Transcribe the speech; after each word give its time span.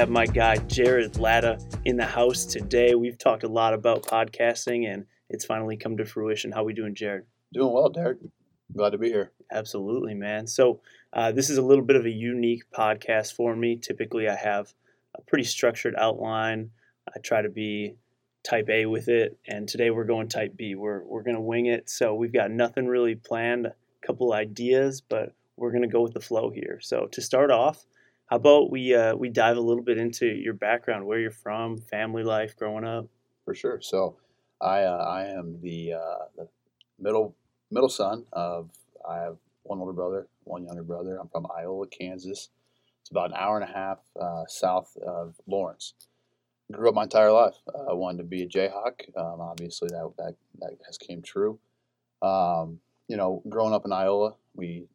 have 0.00 0.08
my 0.08 0.24
guy 0.24 0.56
Jared 0.56 1.18
Latta 1.18 1.60
in 1.84 1.98
the 1.98 2.06
house 2.06 2.46
today. 2.46 2.94
We've 2.94 3.18
talked 3.18 3.44
a 3.44 3.48
lot 3.48 3.74
about 3.74 4.02
podcasting 4.04 4.90
and 4.90 5.04
it's 5.28 5.44
finally 5.44 5.76
come 5.76 5.98
to 5.98 6.06
fruition. 6.06 6.52
How 6.52 6.64
we 6.64 6.72
doing, 6.72 6.94
Jared? 6.94 7.26
Doing 7.52 7.70
well, 7.70 7.90
Derek. 7.90 8.16
Glad 8.74 8.92
to 8.92 8.98
be 8.98 9.08
here. 9.08 9.30
Absolutely, 9.52 10.14
man. 10.14 10.46
So 10.46 10.80
uh, 11.12 11.32
this 11.32 11.50
is 11.50 11.58
a 11.58 11.62
little 11.62 11.84
bit 11.84 11.96
of 11.96 12.06
a 12.06 12.10
unique 12.10 12.62
podcast 12.74 13.34
for 13.34 13.54
me. 13.54 13.76
Typically, 13.76 14.26
I 14.26 14.36
have 14.36 14.72
a 15.14 15.20
pretty 15.20 15.44
structured 15.44 15.94
outline. 15.98 16.70
I 17.14 17.20
try 17.20 17.42
to 17.42 17.50
be 17.50 17.96
type 18.42 18.70
A 18.70 18.86
with 18.86 19.08
it, 19.08 19.36
and 19.46 19.68
today 19.68 19.90
we're 19.90 20.04
going 20.04 20.28
type 20.28 20.56
B. 20.56 20.76
We're 20.76 21.04
we're 21.04 21.24
gonna 21.24 21.42
wing 21.42 21.66
it. 21.66 21.90
So 21.90 22.14
we've 22.14 22.32
got 22.32 22.50
nothing 22.50 22.86
really 22.86 23.16
planned. 23.16 23.66
A 23.66 23.74
couple 24.06 24.32
ideas, 24.32 25.02
but 25.02 25.34
we're 25.58 25.72
gonna 25.72 25.88
go 25.88 26.00
with 26.00 26.14
the 26.14 26.20
flow 26.20 26.48
here. 26.48 26.78
So 26.80 27.06
to 27.12 27.20
start 27.20 27.50
off, 27.50 27.84
how 28.30 28.36
about 28.36 28.70
we 28.70 28.94
uh, 28.94 29.16
we 29.16 29.28
dive 29.28 29.56
a 29.56 29.60
little 29.60 29.82
bit 29.82 29.98
into 29.98 30.26
your 30.26 30.54
background, 30.54 31.04
where 31.04 31.18
you're 31.18 31.32
from, 31.32 31.78
family 31.78 32.22
life, 32.22 32.56
growing 32.56 32.84
up. 32.84 33.06
For 33.44 33.54
sure. 33.54 33.80
So 33.82 34.18
I 34.60 34.84
uh, 34.84 35.04
I 35.04 35.24
am 35.26 35.58
the, 35.60 35.94
uh, 35.94 36.24
the 36.36 36.48
middle 37.00 37.34
middle 37.72 37.88
son 37.88 38.26
of 38.32 38.70
I 39.08 39.16
have 39.16 39.36
one 39.64 39.80
older 39.80 39.92
brother, 39.92 40.28
one 40.44 40.64
younger 40.64 40.84
brother. 40.84 41.18
I'm 41.20 41.28
from 41.28 41.48
Iola, 41.58 41.88
Kansas. 41.88 42.50
It's 43.00 43.10
about 43.10 43.30
an 43.30 43.36
hour 43.36 43.58
and 43.58 43.68
a 43.68 43.72
half 43.72 43.98
uh, 44.20 44.44
south 44.46 44.96
of 45.04 45.34
Lawrence. 45.48 45.94
Grew 46.70 46.88
up 46.88 46.94
my 46.94 47.02
entire 47.02 47.32
life. 47.32 47.56
I 47.68 47.94
wanted 47.94 48.18
to 48.18 48.24
be 48.24 48.42
a 48.42 48.46
Jayhawk. 48.46 49.08
Um, 49.16 49.40
obviously, 49.40 49.88
that, 49.88 50.08
that 50.18 50.36
that 50.60 50.76
has 50.86 50.98
came 50.98 51.20
true. 51.20 51.58
Um, 52.22 52.78
you 53.08 53.16
know, 53.16 53.42
growing 53.48 53.74
up 53.74 53.84
in 53.84 53.92
Iola, 53.92 54.36
we 54.54 54.86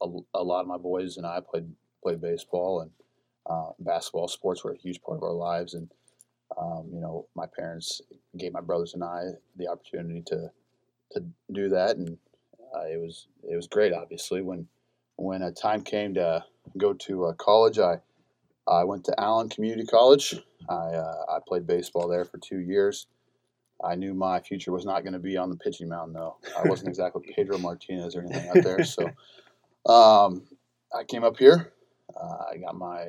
a, 0.00 0.06
a, 0.34 0.44
lot 0.44 0.60
of 0.60 0.68
my 0.68 0.76
boys 0.76 1.16
and 1.16 1.26
I 1.26 1.40
played 1.40 1.66
played 2.04 2.20
baseball 2.20 2.80
and 2.80 2.90
uh, 3.46 3.70
basketball. 3.80 4.28
Sports 4.28 4.62
were 4.62 4.72
a 4.72 4.78
huge 4.78 5.02
part 5.02 5.16
of 5.16 5.22
our 5.22 5.32
lives, 5.32 5.74
and 5.74 5.90
um, 6.60 6.88
you 6.92 7.00
know, 7.00 7.26
my 7.34 7.46
parents 7.46 8.00
gave 8.36 8.52
my 8.52 8.60
brothers 8.60 8.94
and 8.94 9.02
I 9.02 9.22
the 9.56 9.68
opportunity 9.68 10.22
to 10.26 10.50
to 11.12 11.24
do 11.52 11.68
that, 11.70 11.96
and 11.96 12.16
uh, 12.76 12.82
it 12.82 13.00
was 13.00 13.26
it 13.50 13.56
was 13.56 13.66
great. 13.66 13.92
Obviously, 13.92 14.42
when 14.42 14.68
when 15.16 15.42
a 15.42 15.50
time 15.50 15.82
came 15.82 16.14
to 16.14 16.44
go 16.76 16.92
to 16.92 17.26
uh, 17.26 17.32
college, 17.34 17.78
I 17.78 17.96
I 18.68 18.84
went 18.84 19.04
to 19.04 19.20
Allen 19.20 19.48
Community 19.48 19.86
College. 19.86 20.36
I 20.68 20.74
uh, 20.74 21.24
I 21.28 21.38
played 21.46 21.66
baseball 21.66 22.08
there 22.08 22.24
for 22.24 22.38
two 22.38 22.60
years. 22.60 23.06
I 23.82 23.96
knew 23.96 24.14
my 24.14 24.40
future 24.40 24.72
was 24.72 24.86
not 24.86 25.02
going 25.02 25.12
to 25.12 25.18
be 25.18 25.36
on 25.36 25.50
the 25.50 25.56
pitching 25.56 25.88
mound, 25.88 26.14
though. 26.14 26.36
I 26.56 26.68
wasn't 26.68 26.88
exactly 26.94 27.22
Pedro 27.34 27.58
Martinez 27.58 28.14
or 28.14 28.20
anything 28.22 28.48
out 28.48 28.64
there. 28.64 28.84
So 28.84 29.04
um, 29.92 30.42
I 30.94 31.04
came 31.04 31.24
up 31.24 31.36
here. 31.36 31.73
Uh, 32.20 32.44
I 32.52 32.56
got 32.58 32.76
my 32.76 33.08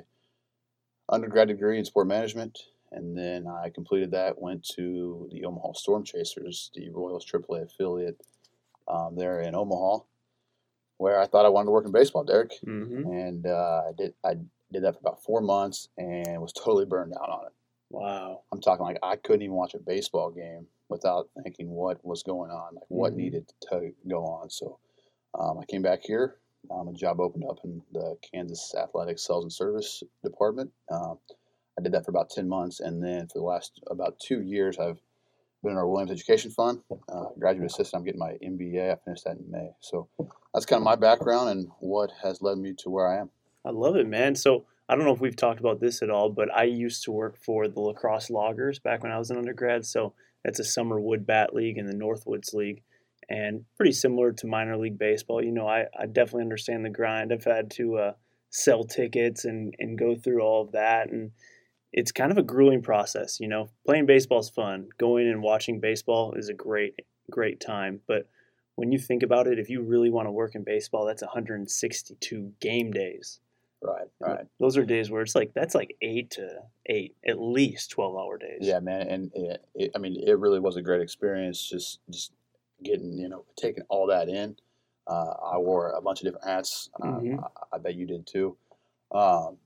undergrad 1.09 1.48
degree 1.48 1.78
in 1.78 1.86
sport 1.86 2.08
management, 2.08 2.58
and 2.92 3.17
then 3.17 3.48
I 3.48 3.70
completed 3.70 4.11
that. 4.11 4.42
Went 4.42 4.67
to 4.75 5.30
the 5.31 5.45
Omaha 5.45 5.73
Storm 5.73 6.03
Chasers, 6.03 6.72
the 6.73 6.89
Royals 6.89 7.26
AAA 7.26 7.64
affiliate 7.64 8.20
um, 8.88 9.16
there 9.16 9.42
in 9.42 9.56
Omaha, 9.56 10.03
where 10.98 11.20
I 11.20 11.28
thought 11.28 11.45
I 11.45 11.50
wanted 11.50 11.66
to 11.66 11.72
work 11.72 11.86
in 11.86 11.92
baseball, 11.92 12.23
Derek. 12.23 12.53
Mm-hmm. 12.66 13.11
And 13.11 13.48
uh, 13.48 13.83
I 13.89 13.92
did. 13.98 14.14
I 14.23 14.36
did 14.72 14.83
that 14.83 14.94
for 14.94 15.00
about 15.00 15.23
four 15.23 15.42
months 15.42 15.89
and 15.98 16.42
was 16.42 16.52
totally 16.52 16.86
burned 16.86 17.14
out 17.14 17.30
on 17.30 17.45
it. 17.45 17.53
Wow. 17.89 18.42
I'm 18.52 18.61
talking 18.61 18.86
like 18.86 18.98
I 19.03 19.16
couldn't 19.16 19.44
even 19.44 19.56
watch 19.56 19.73
a 19.73 19.80
baseball 19.80 20.31
game 20.31 20.67
without 20.89 21.30
thinking 21.43 21.70
what 21.70 22.04
was 22.05 22.23
going 22.23 22.52
on, 22.52 22.76
like 22.76 22.83
what 22.87 23.11
mm-hmm. 23.11 23.22
needed 23.22 23.54
to 23.70 23.92
go 24.08 24.26
on. 24.26 24.49
So 24.49 24.80
um, 25.37 25.60
I 25.60 25.66
came 25.66 25.82
back 25.82 26.02
here. 26.04 26.37
Um, 26.71 26.87
a 26.87 26.93
job 26.93 27.20
opened 27.20 27.45
up 27.49 27.59
in 27.64 27.81
the 27.92 28.17
Kansas 28.21 28.73
Athletic 28.77 29.20
Sales 29.20 29.43
and 29.43 29.53
Service 29.53 30.03
Department. 30.23 30.71
Um, 30.92 31.17
I 31.77 31.81
did 31.81 31.92
that 31.92 32.05
for 32.05 32.11
about 32.11 32.30
10 32.30 32.48
months. 32.48 32.80
And 32.80 33.03
then 33.03 33.27
for 33.27 33.39
the 33.39 33.43
last 33.43 33.81
about 33.87 34.20
two 34.20 34.42
years, 34.42 34.77
I've 34.80 34.99
been 35.64 35.73
in 35.73 35.77
our 35.77 35.87
Williams 35.87 36.11
Education 36.11 36.52
Fund, 36.52 36.81
uh, 37.09 37.25
graduate 37.39 37.71
assistant. 37.71 37.99
I'm 37.99 38.05
getting 38.05 38.20
my 38.20 38.37
MBA. 38.43 38.92
I 38.92 38.95
finished 39.04 39.25
that 39.25 39.37
in 39.37 39.49
May. 39.49 39.71
So 39.81 40.08
that's 40.54 40.65
kind 40.65 40.80
of 40.80 40.83
my 40.83 40.95
background 40.95 41.49
and 41.49 41.67
what 41.80 42.11
has 42.23 42.42
led 42.42 42.58
me 42.58 42.73
to 42.80 42.89
where 42.89 43.08
I 43.08 43.20
am. 43.20 43.30
I 43.65 43.71
love 43.71 43.95
it, 43.95 44.08
man. 44.08 44.36
So 44.36 44.65
I 44.87 44.95
don't 44.95 45.05
know 45.05 45.14
if 45.14 45.20
we've 45.20 45.36
talked 45.36 45.59
about 45.59 45.80
this 45.80 46.02
at 46.04 46.11
all, 46.11 46.30
but 46.30 46.54
I 46.55 46.64
used 46.64 47.04
to 47.05 47.11
work 47.11 47.37
for 47.37 47.67
the 47.67 47.80
La 47.80 47.93
Crosse 47.93 48.30
Loggers 48.30 48.80
back 48.80 49.02
when 49.02 49.11
I 49.11 49.17
was 49.17 49.31
an 49.31 49.37
undergrad. 49.37 49.86
So 49.86 50.14
that's 50.43 50.59
a 50.59 50.64
summer 50.64 50.99
wood 50.99 51.25
bat 51.25 51.55
league 51.55 51.77
and 51.80 51.89
the 51.89 51.93
Northwoods 51.93 52.54
League, 52.54 52.83
and 53.30 53.65
pretty 53.77 53.91
similar 53.91 54.31
to 54.33 54.47
minor 54.47 54.77
league 54.77 54.97
baseball. 54.97 55.43
You 55.43 55.52
know, 55.52 55.67
I, 55.67 55.86
I 55.97 56.05
definitely 56.05 56.43
understand 56.43 56.86
the 56.86 56.89
grind. 56.89 57.31
I've 57.31 57.43
had 57.43 57.71
to 57.71 57.97
uh, 57.97 58.13
sell 58.49 58.83
tickets 58.83 59.45
and, 59.45 59.75
and 59.80 59.97
go 59.97 60.15
through 60.15 60.41
all 60.41 60.61
of 60.63 60.71
that. 60.73 61.11
And 61.11 61.31
it's 61.91 62.11
kind 62.11 62.31
of 62.31 62.37
a 62.37 62.43
grueling 62.43 62.81
process. 62.81 63.39
You 63.39 63.47
know, 63.47 63.69
playing 63.86 64.05
baseball 64.05 64.39
is 64.39 64.49
fun. 64.49 64.89
Going 64.97 65.27
and 65.27 65.41
watching 65.41 65.80
baseball 65.80 66.33
is 66.33 66.49
a 66.49 66.53
great, 66.53 66.99
great 67.30 67.59
time. 67.59 68.02
But 68.08 68.27
when 68.75 68.91
you 68.91 68.99
think 68.99 69.23
about 69.23 69.47
it, 69.47 69.59
if 69.59 69.69
you 69.69 69.81
really 69.81 70.09
want 70.09 70.27
to 70.27 70.31
work 70.31 70.55
in 70.55 70.63
baseball, 70.63 71.05
that's 71.05 71.21
162 71.21 72.52
game 72.59 72.92
days. 72.92 73.39
Right, 73.81 74.07
right. 74.19 74.45
Those 74.59 74.77
are 74.77 74.86
days 74.86 75.11
where 75.11 75.21
it's 75.21 75.36
like 75.36 75.53
that's 75.53 75.75
like 75.75 75.95
eight 76.02 76.31
to 76.31 76.61
eight, 76.87 77.15
at 77.27 77.39
least 77.39 77.92
twelve 77.92 78.15
hour 78.15 78.37
days. 78.37 78.59
Yeah, 78.61 78.80
man, 78.80 79.07
and 79.07 79.31
it, 79.36 79.65
it, 79.75 79.92
I 79.95 79.99
mean, 79.99 80.15
it 80.25 80.39
really 80.39 80.59
was 80.59 80.75
a 80.75 80.81
great 80.81 81.02
experience. 81.02 81.69
Just, 81.69 81.99
just 82.09 82.31
getting, 82.83 83.17
you 83.17 83.30
know, 83.30 83.45
taking 83.58 83.83
all 83.89 84.08
that 84.08 84.30
in. 84.30 84.55
Uh, 85.08 85.33
I 85.53 85.58
wore 85.58 85.91
a 85.91 86.02
bunch 86.02 86.21
of 86.21 86.25
different 86.25 86.47
hats. 86.47 86.89
Uh, 87.02 87.08
mm-hmm. 87.08 87.39
I, 87.39 87.75
I, 87.75 87.77
bet 87.77 87.95
you 87.95 88.08
did 88.08 88.25
too. 88.25 88.58
Um, 89.11 89.58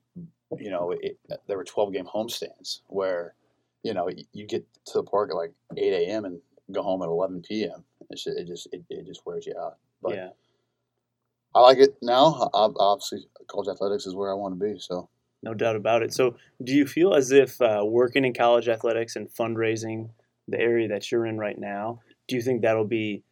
you 0.58 0.70
know, 0.70 0.92
it, 0.92 1.18
there 1.48 1.58
were 1.58 1.64
twelve 1.64 1.94
game 1.94 2.08
homestands 2.14 2.82
where, 2.88 3.36
you 3.84 3.94
know, 3.94 4.10
you 4.34 4.46
get 4.46 4.66
to 4.88 4.94
the 4.96 5.04
park 5.04 5.30
at 5.30 5.38
like 5.38 5.54
eight 5.78 5.94
a.m. 5.94 6.26
and 6.26 6.40
go 6.72 6.82
home 6.82 7.02
at 7.02 7.08
eleven 7.08 7.42
p.m. 7.42 7.84
Just, 8.12 8.28
it 8.28 8.48
just, 8.48 8.68
it, 8.74 8.84
it 8.90 9.06
just 9.06 9.26
wears 9.26 9.46
you 9.46 9.56
out. 9.58 9.78
But, 10.02 10.16
yeah. 10.16 10.30
I 11.56 11.62
like 11.62 11.78
it 11.78 11.96
now. 12.02 12.50
Obviously, 12.54 13.28
college 13.48 13.70
athletics 13.70 14.06
is 14.06 14.16
where 14.16 14.32
I 14.32 14.36
want 14.36 14.60
to 14.60 14.66
be. 14.66 14.80
So 14.80 15.10
no 15.42 15.54
doubt 15.54 15.76
about 15.76 16.04
it. 16.04 16.14
So, 16.14 16.36
do 16.64 16.74
you 16.74 16.86
feel 16.86 17.14
as 17.14 17.32
if 17.32 17.62
uh, 17.62 17.82
working 17.86 18.26
in 18.26 18.34
college 18.34 18.68
athletics 18.68 19.16
and 19.16 19.30
fundraising, 19.30 20.10
the 20.48 20.60
area 20.60 20.88
that 20.90 21.12
you're 21.12 21.26
in 21.26 21.38
right 21.38 21.58
now, 21.58 22.02
do 22.30 22.36
you 22.36 22.42
think 22.42 22.62
that'll 22.62 22.86
be 22.86 23.24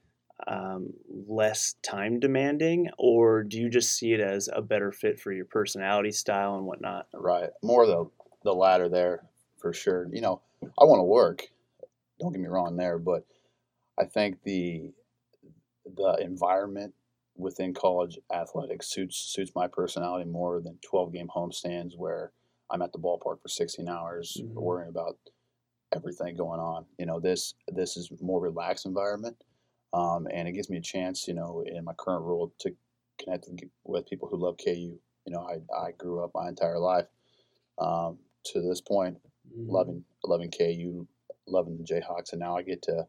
um, 0.46 0.94
less 1.08 1.76
time 1.82 2.20
demanding, 2.20 2.90
or 2.98 3.44
do 3.44 3.58
you 3.58 3.70
just 3.70 3.94
see 3.94 4.12
it 4.12 4.20
as 4.20 4.50
a 4.52 4.62
better 4.62 4.92
fit 4.92 5.20
for 5.20 5.32
your 5.32 5.46
personality 5.46 6.12
style 6.12 6.56
and 6.56 6.66
whatnot? 6.66 7.08
Right, 7.14 7.50
more 7.64 7.86
the 7.86 8.10
the 8.44 8.54
latter 8.54 8.90
there 8.90 9.24
for 9.58 9.72
sure. 9.72 10.08
You 10.12 10.22
know, 10.22 10.42
I 10.64 10.84
want 10.84 11.00
to 11.00 11.04
work. 11.04 11.44
Don't 12.20 12.32
get 12.32 12.42
me 12.42 12.48
wrong 12.48 12.76
there, 12.76 12.98
but 12.98 13.26
I 13.98 14.06
think 14.06 14.44
the 14.44 14.92
the 15.96 16.18
environment 16.20 16.94
within 17.36 17.74
college 17.74 18.20
athletics 18.34 18.88
suits 18.88 19.16
suits 19.18 19.52
my 19.56 19.68
personality 19.68 20.30
more 20.30 20.60
than 20.60 20.78
12 20.82 21.14
game 21.14 21.30
homestands 21.34 21.96
where 21.96 22.32
I'm 22.70 22.82
at 22.82 22.92
the 22.92 23.00
ballpark 23.00 23.42
for 23.42 23.48
16 23.48 23.88
hours 23.88 24.38
mm-hmm. 24.42 24.60
worrying 24.60 24.90
about 24.90 25.18
everything 25.96 26.36
going 26.36 26.60
on. 26.60 26.86
You 26.98 27.06
know, 27.06 27.20
this 27.20 27.54
this 27.68 27.98
is 27.98 28.12
more 28.22 28.42
relaxed 28.42 28.86
environment, 28.86 29.38
um, 29.94 30.28
and 30.32 30.48
it 30.48 30.54
gives 30.54 30.70
me 30.70 30.78
a 30.78 30.82
chance, 30.82 31.28
you 31.28 31.34
know, 31.34 31.64
in 31.66 31.84
my 31.84 31.94
current 31.94 32.24
role 32.24 32.54
to 32.60 32.72
connect 33.22 33.48
with 33.84 34.08
people 34.08 34.28
who 34.30 34.38
love 34.38 34.58
KU. 34.64 34.72
You 35.26 35.34
know, 35.34 35.48
I, 35.48 35.88
I 35.88 35.92
grew 35.98 36.24
up 36.24 36.32
my 36.34 36.48
entire 36.48 36.80
life 36.80 37.08
um, 37.80 38.18
to 38.46 38.62
this 38.62 38.82
point 38.82 39.18
mm-hmm. 39.50 39.70
loving 39.70 40.04
loving 40.24 40.52
KU, 40.52 41.08
loving 41.48 41.78
the 41.78 41.84
Jayhawks, 41.84 42.32
and 42.32 42.40
now 42.40 42.58
I 42.58 42.64
get 42.64 42.82
to 42.84 43.08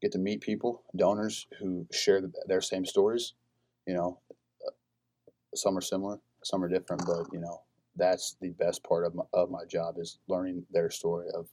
get 0.00 0.12
to 0.12 0.18
meet 0.18 0.40
people, 0.40 0.84
donors 0.96 1.46
who 1.58 1.86
share 1.90 2.22
their 2.46 2.60
same 2.60 2.86
stories 2.86 3.34
you 3.88 3.94
know, 3.94 4.20
some 5.54 5.76
are 5.76 5.80
similar, 5.80 6.20
some 6.44 6.62
are 6.62 6.68
different, 6.68 7.02
but 7.06 7.24
you 7.32 7.40
know, 7.40 7.62
that's 7.96 8.36
the 8.40 8.50
best 8.50 8.84
part 8.84 9.06
of 9.06 9.14
my, 9.14 9.24
of 9.32 9.50
my 9.50 9.64
job 9.64 9.94
is 9.98 10.18
learning 10.28 10.64
their 10.70 10.90
story 10.90 11.26
of 11.34 11.48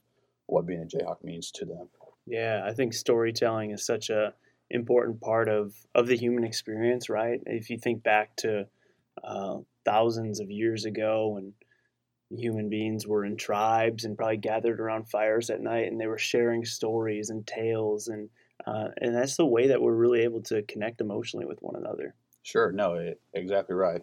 what 0.46 0.66
being 0.66 0.82
a 0.82 0.84
Jayhawk 0.84 1.22
means 1.22 1.50
to 1.52 1.64
them. 1.64 1.88
Yeah, 2.26 2.62
I 2.64 2.72
think 2.72 2.92
storytelling 2.92 3.70
is 3.70 3.84
such 3.84 4.10
a 4.10 4.34
important 4.70 5.20
part 5.20 5.48
of 5.48 5.74
of 5.94 6.06
the 6.06 6.16
human 6.16 6.44
experience, 6.44 7.08
right? 7.08 7.40
If 7.46 7.70
you 7.70 7.78
think 7.78 8.02
back 8.02 8.34
to 8.36 8.66
uh, 9.22 9.58
thousands 9.84 10.40
of 10.40 10.50
years 10.50 10.84
ago 10.84 11.28
when 11.28 11.52
human 12.36 12.68
beings 12.68 13.06
were 13.06 13.24
in 13.24 13.36
tribes 13.36 14.04
and 14.04 14.16
probably 14.16 14.36
gathered 14.36 14.80
around 14.80 15.08
fires 15.08 15.48
at 15.48 15.60
night 15.60 15.86
and 15.86 16.00
they 16.00 16.08
were 16.08 16.18
sharing 16.18 16.64
stories 16.64 17.30
and 17.30 17.46
tales 17.46 18.08
and 18.08 18.28
uh, 18.66 18.88
and 19.00 19.14
that's 19.14 19.36
the 19.36 19.46
way 19.46 19.68
that 19.68 19.80
we're 19.80 19.94
really 19.94 20.22
able 20.22 20.42
to 20.42 20.62
connect 20.62 21.00
emotionally 21.00 21.46
with 21.46 21.58
one 21.60 21.76
another. 21.76 22.14
Sure. 22.42 22.72
No, 22.72 22.94
it, 22.94 23.20
exactly 23.34 23.76
right. 23.76 24.02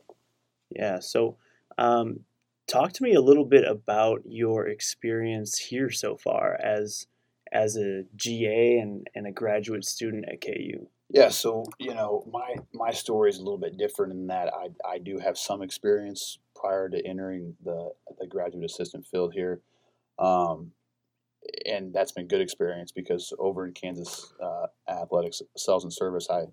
Yeah. 0.70 1.00
So, 1.00 1.38
um, 1.78 2.20
talk 2.68 2.94
to 2.94 3.04
me 3.04 3.14
a 3.14 3.22
little 3.22 3.46
bit 3.46 3.66
about 3.68 4.22
your 4.26 4.68
experience 4.68 5.58
here 5.58 5.90
so 5.90 6.18
far 6.18 6.58
as 6.62 7.08
as 7.52 7.78
a 7.78 8.04
GA 8.16 8.80
and, 8.80 9.08
and 9.14 9.28
a 9.28 9.32
graduate 9.32 9.86
student 9.86 10.26
at 10.28 10.42
KU. 10.42 10.88
Yeah, 11.10 11.30
so 11.30 11.66
you 11.78 11.94
know, 11.94 12.28
my 12.32 12.56
my 12.74 12.92
story 12.92 13.30
is 13.30 13.38
a 13.38 13.44
little 13.44 13.60
bit 13.60 13.78
different 13.78 14.14
in 14.14 14.28
that 14.28 14.52
I 14.54 14.70
I 14.88 14.98
do 14.98 15.20
have 15.20 15.38
some 15.38 15.62
experience 15.62 16.40
prior 16.56 16.90
to 16.90 17.06
entering 17.06 17.56
the 17.64 17.92
the 18.20 18.26
graduate 18.26 18.66
assistant 18.66 19.06
field 19.06 19.34
here, 19.34 19.62
um, 20.18 20.72
and 21.68 21.94
that's 21.94 22.12
been 22.12 22.28
good 22.28 22.42
experience 22.42 22.92
because 22.92 23.32
over 23.38 23.68
in 23.68 23.74
Kansas 23.74 24.34
uh, 24.42 24.68
athletics 24.90 25.44
sales 25.56 25.84
and 25.84 25.94
service, 25.94 26.28
I 26.32 26.46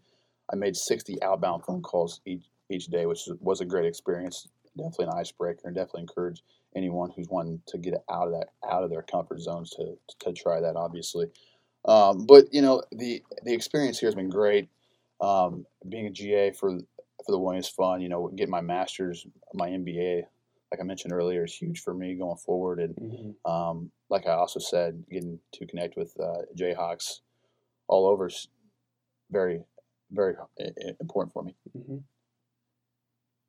I 0.53 0.57
made 0.57 0.77
60 0.77 1.23
outbound 1.23 1.65
phone 1.65 1.81
calls 1.81 2.21
each 2.27 2.45
each 2.69 2.87
day, 2.89 3.07
which 3.07 3.29
was 3.41 3.63
a 3.63 3.65
great 3.65 3.87
experience. 3.87 4.47
Definitely 4.77 5.07
an 5.07 5.19
icebreaker, 5.19 5.63
and 5.65 5.75
definitely 5.75 6.03
encourage 6.03 6.43
anyone 6.77 7.11
who's 7.15 7.29
wanting 7.29 7.61
to 7.67 7.79
get 7.79 7.95
out 8.11 8.29
of 8.29 8.33
that 8.33 8.49
out 8.71 8.85
of 8.85 8.91
their 8.91 9.03
comfort 9.03 9.41
zones 9.41 9.71
to 9.71 9.97
to 10.21 10.33
try 10.33 10.61
that. 10.61 10.77
Obviously, 10.77 11.27
um, 11.87 12.27
but 12.27 12.45
you 12.53 12.63
know 12.63 12.83
the 12.93 13.23
the 13.45 13.53
experience 13.53 13.99
here 13.99 14.09
has 14.09 14.15
been 14.15 14.31
great. 14.31 14.69
Um, 15.21 15.67
being 15.89 16.07
a 16.07 16.11
GA 16.11 16.53
for 16.53 16.79
for 17.25 17.33
the 17.33 17.39
Williams 17.39 17.69
Fund, 17.69 18.03
you 18.03 18.09
know, 18.09 18.29
getting 18.29 18.51
my 18.51 18.61
master's, 18.61 19.27
my 19.55 19.69
MBA, 19.69 20.23
like 20.71 20.81
I 20.81 20.85
mentioned 20.85 21.13
earlier, 21.13 21.45
is 21.45 21.55
huge 21.55 21.81
for 21.81 21.95
me 21.95 22.15
going 22.15 22.37
forward. 22.37 22.81
And 22.81 22.95
mm-hmm. 22.95 23.51
um, 23.51 23.91
like 24.09 24.27
I 24.27 24.33
also 24.33 24.61
said, 24.61 25.03
getting 25.11 25.39
to 25.55 25.67
connect 25.67 25.97
with 25.97 26.15
uh, 26.21 26.43
Jayhawks 26.57 27.21
all 27.89 28.07
over 28.07 28.29
is 28.29 28.49
very, 29.31 29.61
very 30.11 30.37
important 31.01 31.33
for 31.33 31.43
me. 31.43 31.55
Mm-hmm. 31.77 31.99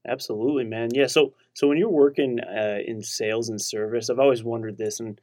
Absolutely, 0.07 0.63
man. 0.63 0.89
Yeah. 0.93 1.07
So, 1.07 1.33
so 1.53 1.67
when 1.67 1.77
you're 1.77 1.89
working 1.89 2.39
uh, 2.39 2.79
in 2.85 3.01
sales 3.03 3.49
and 3.49 3.61
service, 3.61 4.09
I've 4.09 4.19
always 4.19 4.43
wondered 4.43 4.77
this, 4.77 4.99
and 4.99 5.19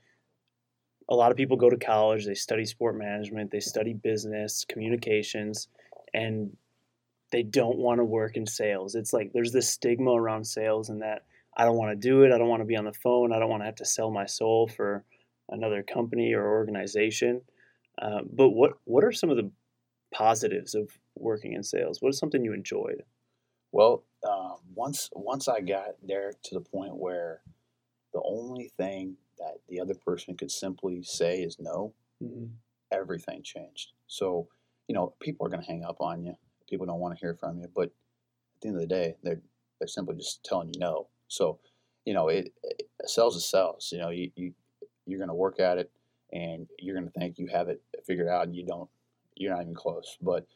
a 1.09 1.15
lot 1.15 1.31
of 1.31 1.37
people 1.37 1.57
go 1.57 1.71
to 1.71 1.77
college, 1.77 2.27
they 2.27 2.35
study 2.35 2.65
sport 2.65 2.97
management, 2.97 3.51
they 3.51 3.61
study 3.61 3.95
business, 3.95 4.65
communications, 4.69 5.69
and 6.13 6.55
they 7.33 7.43
don't 7.43 7.79
want 7.79 7.99
to 8.01 8.05
work 8.05 8.37
in 8.37 8.47
sales. 8.47 8.95
It's 8.95 9.13
like 9.13 9.33
there's 9.33 9.53
this 9.53 9.71
stigma 9.71 10.13
around 10.13 10.47
sales 10.47 10.91
and 10.91 11.03
that 11.03 11.25
I 11.57 11.65
don't 11.65 11.77
want 11.79 11.93
to 11.93 12.09
do 12.09 12.23
it. 12.25 12.33
I 12.33 12.39
don't 12.39 12.49
want 12.49 12.63
to 12.63 12.67
be 12.67 12.77
on 12.77 12.85
the 12.85 12.93
phone. 12.93 13.33
I 13.33 13.39
don't 13.39 13.51
want 13.51 13.63
to 13.63 13.67
have 13.67 13.77
to 13.77 13.85
sell 13.87 14.11
my 14.11 14.27
soul 14.27 14.69
for 14.69 15.05
another 15.51 15.83
company 15.83 16.35
or 16.35 16.47
organization. 16.47 17.43
Uh, 18.01 18.21
but 18.33 18.51
what 18.51 18.75
what 18.85 19.05
are 19.05 19.13
some 19.13 19.31
of 19.31 19.37
the 19.37 19.51
positives 20.13 20.75
of 20.75 20.91
working 21.17 21.55
in 21.55 21.63
sales? 21.63 22.03
What 22.03 22.11
is 22.11 22.19
something 22.19 22.45
you 22.45 22.55
enjoyed? 22.55 23.03
Well, 23.73 24.05
um, 24.29 24.57
once 24.75 25.11
once 25.13 25.49
I 25.49 25.61
got 25.61 25.97
there 26.03 26.33
to 26.45 26.55
the 26.55 26.61
point 26.61 26.97
where 26.97 27.43
the 28.13 28.23
only 28.25 28.73
thing 28.77 29.17
that 29.39 29.59
the 29.69 29.81
other 29.81 29.95
person 29.95 30.37
could 30.37 30.51
simply 30.51 31.03
say 31.03 31.41
is 31.43 31.59
no, 31.61 31.95
mm-hmm. 32.23 32.47
everything 32.91 33.43
changed. 33.43 33.93
So 34.07 34.49
you 34.89 34.95
know, 34.95 35.15
people 35.21 35.47
are 35.47 35.51
going 35.51 35.61
to 35.61 35.67
hang 35.67 35.85
up 35.85 36.01
on 36.01 36.25
you 36.25 36.35
people 36.69 36.87
don't 36.87 37.01
want 37.01 37.15
to 37.17 37.21
hear 37.21 37.35
from 37.35 37.59
you. 37.59 37.69
But 37.75 37.85
at 37.85 38.61
the 38.61 38.69
end 38.69 38.77
of 38.77 38.83
the 38.83 38.87
day, 38.87 39.17
they're 39.23 39.41
they're 39.79 39.89
simply 39.89 40.17
just 40.17 40.45
telling 40.45 40.69
you 40.69 40.81
no. 40.81 41.09
So, 41.29 41.59
you 42.05 42.15
know, 42.15 42.29
it, 42.29 42.53
it 42.63 42.89
sells 43.07 43.37
is 43.37 43.45
sells. 43.45 43.91
You 43.93 43.99
know, 43.99 44.11
you, 44.11 44.31
you 44.35 44.53
you're 45.07 45.19
going 45.19 45.29
to 45.29 45.35
work 45.35 45.61
at 45.61 45.79
it, 45.79 45.91
and 46.33 46.67
you're 46.79 46.95
going 46.95 47.11
to 47.11 47.19
think 47.19 47.39
you 47.39 47.49
have 47.49 47.69
it 47.69 47.83
figured 48.07 48.29
out, 48.29 48.47
and 48.47 48.57
you 48.57 48.65
don't. 48.65 48.89
You're 49.35 49.55
not 49.55 49.63
even 49.63 49.75
close. 49.75 50.17
But 50.21 50.47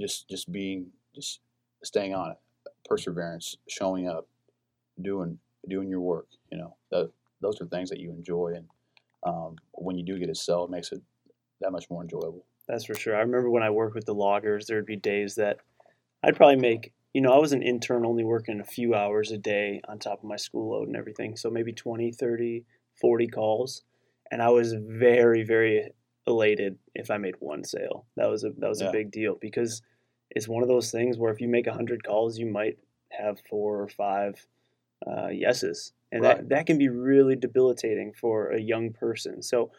just 0.00 0.28
just 0.28 0.50
being 0.50 0.86
just 1.14 1.40
staying 1.82 2.14
on 2.14 2.32
it, 2.32 2.38
perseverance, 2.90 3.56
showing 3.68 4.08
up, 4.08 4.26
doing 5.00 5.38
doing 5.68 5.88
your 5.88 6.00
work. 6.00 6.26
You 6.50 6.58
know, 6.58 6.76
the, 6.90 7.10
those 7.40 7.60
are 7.60 7.66
things 7.66 7.88
that 7.90 8.00
you 8.00 8.10
enjoy, 8.10 8.54
and 8.56 8.66
um, 9.22 9.56
when 9.72 9.96
you 9.96 10.04
do 10.04 10.18
get 10.18 10.28
a 10.28 10.34
sell, 10.34 10.64
it 10.64 10.70
makes 10.70 10.92
it 10.92 11.00
that 11.60 11.72
much 11.72 11.88
more 11.88 12.02
enjoyable. 12.02 12.44
That's 12.66 12.84
for 12.84 12.94
sure. 12.94 13.16
I 13.16 13.20
remember 13.20 13.50
when 13.50 13.62
I 13.62 13.70
worked 13.70 13.94
with 13.94 14.06
the 14.06 14.14
loggers, 14.14 14.66
there'd 14.66 14.86
be 14.86 14.96
days 14.96 15.34
that 15.36 15.58
I'd 16.22 16.36
probably 16.36 16.56
make, 16.56 16.92
you 17.12 17.20
know, 17.20 17.32
I 17.32 17.38
was 17.38 17.52
an 17.52 17.62
intern 17.62 18.06
only 18.06 18.24
working 18.24 18.60
a 18.60 18.64
few 18.64 18.94
hours 18.94 19.32
a 19.32 19.38
day 19.38 19.80
on 19.88 19.98
top 19.98 20.18
of 20.18 20.24
my 20.24 20.36
school 20.36 20.70
load 20.70 20.86
and 20.86 20.96
everything. 20.96 21.36
So 21.36 21.50
maybe 21.50 21.72
20, 21.72 22.12
30, 22.12 22.64
40 23.00 23.26
calls. 23.28 23.82
And 24.30 24.40
I 24.40 24.50
was 24.50 24.74
very, 24.74 25.42
very 25.42 25.90
elated 26.26 26.78
if 26.94 27.10
I 27.10 27.16
made 27.18 27.34
one 27.40 27.64
sale. 27.64 28.06
That 28.16 28.30
was 28.30 28.44
a 28.44 28.50
that 28.58 28.68
was 28.68 28.80
yeah. 28.80 28.88
a 28.88 28.92
big 28.92 29.10
deal 29.10 29.36
because 29.40 29.82
it's 30.30 30.48
one 30.48 30.62
of 30.62 30.68
those 30.68 30.90
things 30.90 31.18
where 31.18 31.32
if 31.32 31.40
you 31.40 31.48
make 31.48 31.66
100 31.66 32.04
calls, 32.04 32.38
you 32.38 32.46
might 32.46 32.78
have 33.10 33.40
four 33.48 33.80
or 33.80 33.88
five 33.88 34.46
uh, 35.06 35.28
yeses. 35.28 35.92
And 36.12 36.22
right. 36.22 36.36
that, 36.36 36.48
that 36.48 36.66
can 36.66 36.78
be 36.78 36.88
really 36.88 37.36
debilitating 37.36 38.12
for 38.12 38.50
a 38.50 38.60
young 38.60 38.92
person. 38.92 39.42
So 39.42 39.70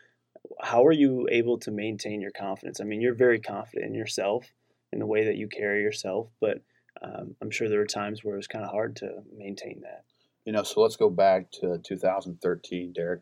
how 0.60 0.86
are 0.86 0.92
you 0.92 1.28
able 1.32 1.58
to 1.60 1.72
maintain 1.72 2.22
your 2.22 2.32
confidence? 2.32 2.80
I 2.82 2.84
mean, 2.84 3.02
you're 3.02 3.16
very 3.16 3.40
confident 3.40 3.86
in 3.86 3.94
yourself 3.94 4.46
in 4.92 5.00
the 5.00 5.06
way 5.06 5.26
that 5.26 5.36
you 5.36 5.48
carry 5.48 5.82
yourself, 5.82 6.28
but 6.40 6.62
um, 7.02 7.36
I'm 7.42 7.52
sure 7.52 7.70
there 7.70 7.82
are 7.82 7.86
times 7.86 8.24
where 8.24 8.36
it 8.36 8.38
was 8.38 8.48
kind 8.48 8.66
of 8.66 8.72
hard 8.72 8.96
to 8.98 9.24
maintain 9.36 9.82
that. 9.82 10.04
You 10.46 10.54
know, 10.54 10.64
so 10.64 10.82
let's 10.82 10.96
go 10.96 11.10
back 11.10 11.52
to 11.62 11.80
2013, 11.84 12.94
Derek. 12.94 13.22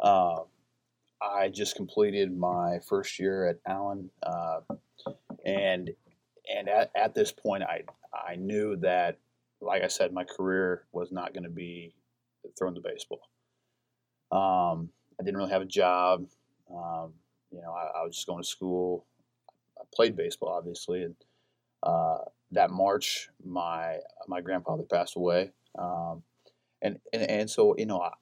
Uh, 0.00 0.40
I 1.20 1.48
just 1.48 1.76
completed 1.76 2.36
my 2.36 2.78
first 2.88 3.18
year 3.18 3.46
at 3.48 3.58
Allen, 3.66 4.10
uh, 4.22 4.60
and 5.44 5.90
and 6.54 6.68
at, 6.68 6.90
at 6.94 7.14
this 7.14 7.32
point, 7.32 7.62
I 7.62 7.82
I 8.12 8.36
knew 8.36 8.76
that, 8.76 9.18
like 9.60 9.82
I 9.82 9.88
said, 9.88 10.12
my 10.12 10.24
career 10.24 10.84
was 10.92 11.12
not 11.12 11.32
going 11.32 11.44
to 11.44 11.50
be 11.50 11.94
thrown 12.58 12.74
to 12.74 12.80
baseball. 12.80 13.20
Um, 14.32 14.90
I 15.18 15.24
didn't 15.24 15.36
really 15.36 15.50
have 15.50 15.62
a 15.62 15.66
job. 15.66 16.26
Um, 16.70 17.12
you 17.50 17.60
know, 17.60 17.72
I, 17.72 17.98
I, 17.98 18.04
was 18.04 18.14
just 18.14 18.26
going 18.26 18.42
to 18.42 18.48
school. 18.48 19.06
I 19.78 19.82
played 19.94 20.16
baseball, 20.16 20.50
obviously, 20.50 21.02
and 21.02 21.16
uh, 21.82 22.18
that 22.52 22.70
March, 22.70 23.28
my 23.44 23.96
my 24.28 24.40
grandfather 24.40 24.84
passed 24.84 25.16
away, 25.16 25.50
um, 25.78 26.22
and, 26.82 26.98
and 27.12 27.22
and 27.22 27.50
so 27.50 27.74
you 27.76 27.86
know, 27.86 28.00
I, 28.00 28.12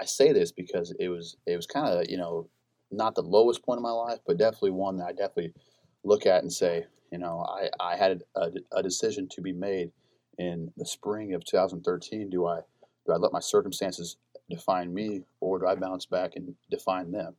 I 0.00 0.04
say 0.04 0.32
this 0.32 0.52
because 0.52 0.94
it 0.98 1.08
was 1.08 1.36
it 1.46 1.56
was 1.56 1.66
kind 1.66 1.86
of 1.86 2.10
you 2.10 2.16
know 2.16 2.48
not 2.90 3.14
the 3.14 3.22
lowest 3.22 3.64
point 3.64 3.78
of 3.78 3.82
my 3.82 3.90
life, 3.90 4.20
but 4.26 4.38
definitely 4.38 4.70
one 4.70 4.98
that 4.98 5.06
I 5.06 5.12
definitely 5.12 5.52
look 6.04 6.26
at 6.26 6.42
and 6.42 6.52
say, 6.52 6.86
you 7.10 7.18
know, 7.18 7.44
I 7.48 7.68
I 7.80 7.96
had 7.96 8.22
a, 8.36 8.50
a 8.72 8.82
decision 8.82 9.28
to 9.32 9.40
be 9.40 9.52
made 9.52 9.90
in 10.38 10.72
the 10.76 10.86
spring 10.86 11.34
of 11.34 11.44
2013. 11.44 12.30
Do 12.30 12.46
I 12.46 12.60
do 13.06 13.12
I 13.12 13.16
let 13.16 13.32
my 13.32 13.40
circumstances 13.40 14.16
define 14.50 14.92
me, 14.92 15.22
or 15.40 15.58
do 15.58 15.66
I 15.66 15.74
bounce 15.74 16.06
back 16.06 16.32
and 16.36 16.54
define 16.70 17.12
them? 17.12 17.34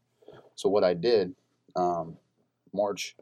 So 0.55 0.69
what 0.69 0.83
I 0.83 0.93
did, 0.93 1.33
um, 1.75 2.17
March 2.73 3.15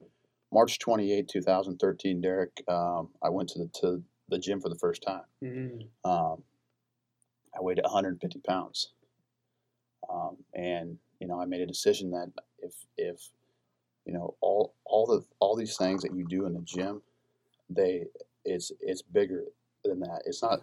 March 0.53 0.79
28, 0.79 1.27
2013, 1.29 2.21
Derek, 2.21 2.63
um, 2.67 3.09
I 3.23 3.29
went 3.29 3.49
to 3.49 3.59
the 3.59 3.69
to 3.81 4.03
the 4.29 4.39
gym 4.39 4.61
for 4.61 4.69
the 4.69 4.77
first 4.77 5.03
time. 5.03 5.23
Mm-hmm. 5.43 6.09
Um, 6.09 6.43
I 7.55 7.61
weighed 7.61 7.79
150 7.83 8.39
pounds, 8.39 8.93
um, 10.09 10.37
and 10.53 10.97
you 11.19 11.27
know 11.27 11.39
I 11.39 11.45
made 11.45 11.61
a 11.61 11.65
decision 11.65 12.11
that 12.11 12.31
if 12.59 12.73
if 12.97 13.29
you 14.05 14.13
know 14.13 14.35
all 14.41 14.73
all 14.85 15.05
the 15.05 15.23
all 15.39 15.55
these 15.55 15.77
things 15.77 16.01
that 16.03 16.15
you 16.15 16.25
do 16.27 16.45
in 16.45 16.53
the 16.53 16.61
gym, 16.61 17.01
they 17.69 18.05
it's 18.45 18.71
it's 18.79 19.01
bigger 19.01 19.45
than 19.83 19.99
that. 20.01 20.23
It's 20.25 20.41
not 20.41 20.61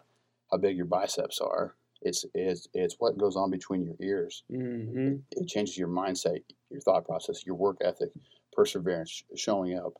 how 0.50 0.58
big 0.58 0.76
your 0.76 0.86
biceps 0.86 1.40
are. 1.40 1.74
It's 2.02 2.24
it's 2.34 2.68
it's 2.74 2.96
what 2.98 3.18
goes 3.18 3.36
on 3.36 3.50
between 3.50 3.82
your 3.82 3.96
ears. 4.00 4.44
Mm-hmm. 4.50 5.08
It, 5.08 5.20
it, 5.32 5.48
changes 5.48 5.76
your 5.76 5.88
mindset, 5.88 6.42
your 6.70 6.80
thought 6.80 7.04
process, 7.04 7.44
your 7.44 7.56
work 7.56 7.78
ethic, 7.80 8.10
perseverance, 8.52 9.24
showing 9.34 9.76
up. 9.76 9.94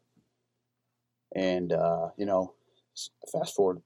And 1.34 1.72
uh, 1.72 2.08
you 2.16 2.26
know, 2.26 2.54
fast 3.32 3.54
forward 3.54 3.82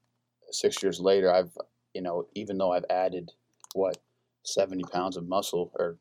six 0.51 0.81
years 0.83 0.99
later, 0.99 1.33
I've 1.33 1.57
you 1.93 2.01
know 2.01 2.27
even 2.35 2.57
though 2.57 2.71
I've 2.71 2.85
added 2.89 3.31
what 3.73 3.97
seventy 4.43 4.83
pounds 4.83 5.17
of 5.17 5.27
muscle, 5.27 5.71
or 5.75 5.97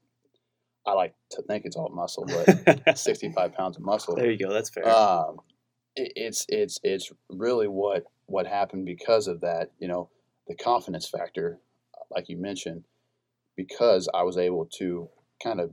I 0.86 0.92
like 0.92 1.14
to 1.32 1.42
think 1.42 1.64
it's 1.64 1.76
all 1.76 1.88
muscle, 1.90 2.26
but 2.26 2.98
sixty-five 2.98 3.54
pounds 3.54 3.76
of 3.76 3.82
muscle. 3.82 4.16
There 4.16 4.30
you 4.30 4.38
go. 4.38 4.52
That's 4.52 4.70
fair. 4.70 4.88
Um, 4.88 5.38
it, 5.94 6.12
it's 6.16 6.46
it's 6.48 6.80
it's 6.82 7.10
really 7.30 7.68
what 7.68 8.04
what 8.26 8.46
happened 8.46 8.86
because 8.86 9.28
of 9.28 9.40
that. 9.42 9.70
You 9.78 9.88
know, 9.88 10.10
the 10.48 10.54
confidence 10.56 11.08
factor 11.08 11.60
like 12.14 12.28
you 12.28 12.36
mentioned, 12.36 12.84
because 13.56 14.08
I 14.14 14.22
was 14.22 14.36
able 14.36 14.66
to 14.78 15.08
kind 15.42 15.60
of 15.60 15.72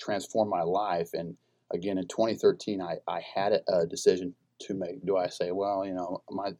transform 0.00 0.48
my 0.48 0.62
life. 0.62 1.10
And 1.12 1.36
again, 1.72 1.98
in 1.98 2.06
2013, 2.06 2.80
I, 2.80 2.96
I 3.06 3.20
had 3.34 3.60
a 3.68 3.86
decision 3.86 4.34
to 4.62 4.74
make. 4.74 5.04
Do 5.04 5.16
I 5.16 5.28
say, 5.28 5.52
well, 5.52 5.84
you 5.84 5.94
know, 5.94 6.22
my, 6.30 6.52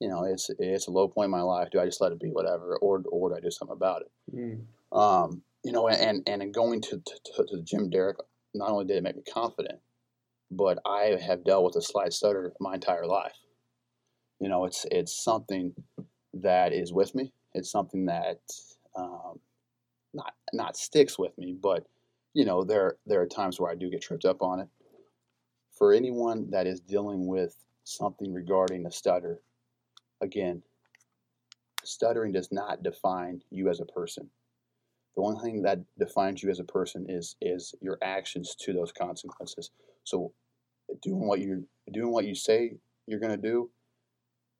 you 0.00 0.08
know, 0.08 0.24
it's 0.24 0.50
it's 0.58 0.88
a 0.88 0.90
low 0.90 1.08
point 1.08 1.26
in 1.26 1.30
my 1.30 1.42
life. 1.42 1.68
Do 1.70 1.80
I 1.80 1.86
just 1.86 2.00
let 2.00 2.12
it 2.12 2.20
be, 2.20 2.30
whatever, 2.30 2.76
or 2.76 3.02
or 3.08 3.30
do 3.30 3.36
I 3.36 3.40
do 3.40 3.50
something 3.50 3.76
about 3.76 4.02
it? 4.02 4.10
Mm. 4.34 4.98
Um, 4.98 5.42
you 5.66 5.72
know, 5.72 5.88
and 5.88 6.22
and 6.28 6.42
in 6.42 6.52
going 6.52 6.80
to, 6.80 6.90
to, 6.90 7.14
to 7.24 7.56
the 7.56 7.60
gym, 7.60 7.90
Derek, 7.90 8.18
not 8.54 8.70
only 8.70 8.84
did 8.84 8.98
it 8.98 9.02
make 9.02 9.16
me 9.16 9.24
confident, 9.28 9.80
but 10.48 10.78
I 10.86 11.18
have 11.20 11.44
dealt 11.44 11.64
with 11.64 11.74
a 11.74 11.82
slight 11.82 12.12
stutter 12.12 12.52
my 12.60 12.74
entire 12.74 13.04
life. 13.04 13.34
You 14.38 14.48
know, 14.48 14.64
it's 14.64 14.86
it's 14.92 15.24
something 15.24 15.74
that 16.34 16.72
is 16.72 16.92
with 16.92 17.16
me. 17.16 17.32
It's 17.52 17.68
something 17.68 18.06
that 18.06 18.38
um, 18.94 19.40
not 20.14 20.34
not 20.52 20.76
sticks 20.76 21.18
with 21.18 21.36
me, 21.36 21.56
but 21.60 21.84
you 22.32 22.44
know 22.44 22.62
there 22.62 22.98
there 23.04 23.20
are 23.20 23.26
times 23.26 23.58
where 23.58 23.72
I 23.72 23.74
do 23.74 23.90
get 23.90 24.02
tripped 24.02 24.24
up 24.24 24.42
on 24.42 24.60
it. 24.60 24.68
For 25.76 25.92
anyone 25.92 26.48
that 26.52 26.68
is 26.68 26.78
dealing 26.78 27.26
with 27.26 27.56
something 27.82 28.32
regarding 28.32 28.86
a 28.86 28.92
stutter, 28.92 29.40
again, 30.20 30.62
stuttering 31.82 32.30
does 32.30 32.52
not 32.52 32.84
define 32.84 33.42
you 33.50 33.68
as 33.68 33.80
a 33.80 33.84
person. 33.84 34.30
The 35.16 35.22
only 35.22 35.42
thing 35.42 35.62
that 35.62 35.80
defines 35.98 36.42
you 36.42 36.50
as 36.50 36.60
a 36.60 36.64
person 36.64 37.06
is 37.08 37.36
is 37.40 37.74
your 37.80 37.98
actions 38.02 38.54
to 38.60 38.72
those 38.72 38.92
consequences. 38.92 39.70
So, 40.04 40.32
doing 41.02 41.26
what 41.26 41.40
you 41.40 41.66
doing 41.92 42.12
what 42.12 42.26
you 42.26 42.34
say 42.34 42.76
you're 43.06 43.20
going 43.20 43.30
to 43.30 43.36
do, 43.36 43.70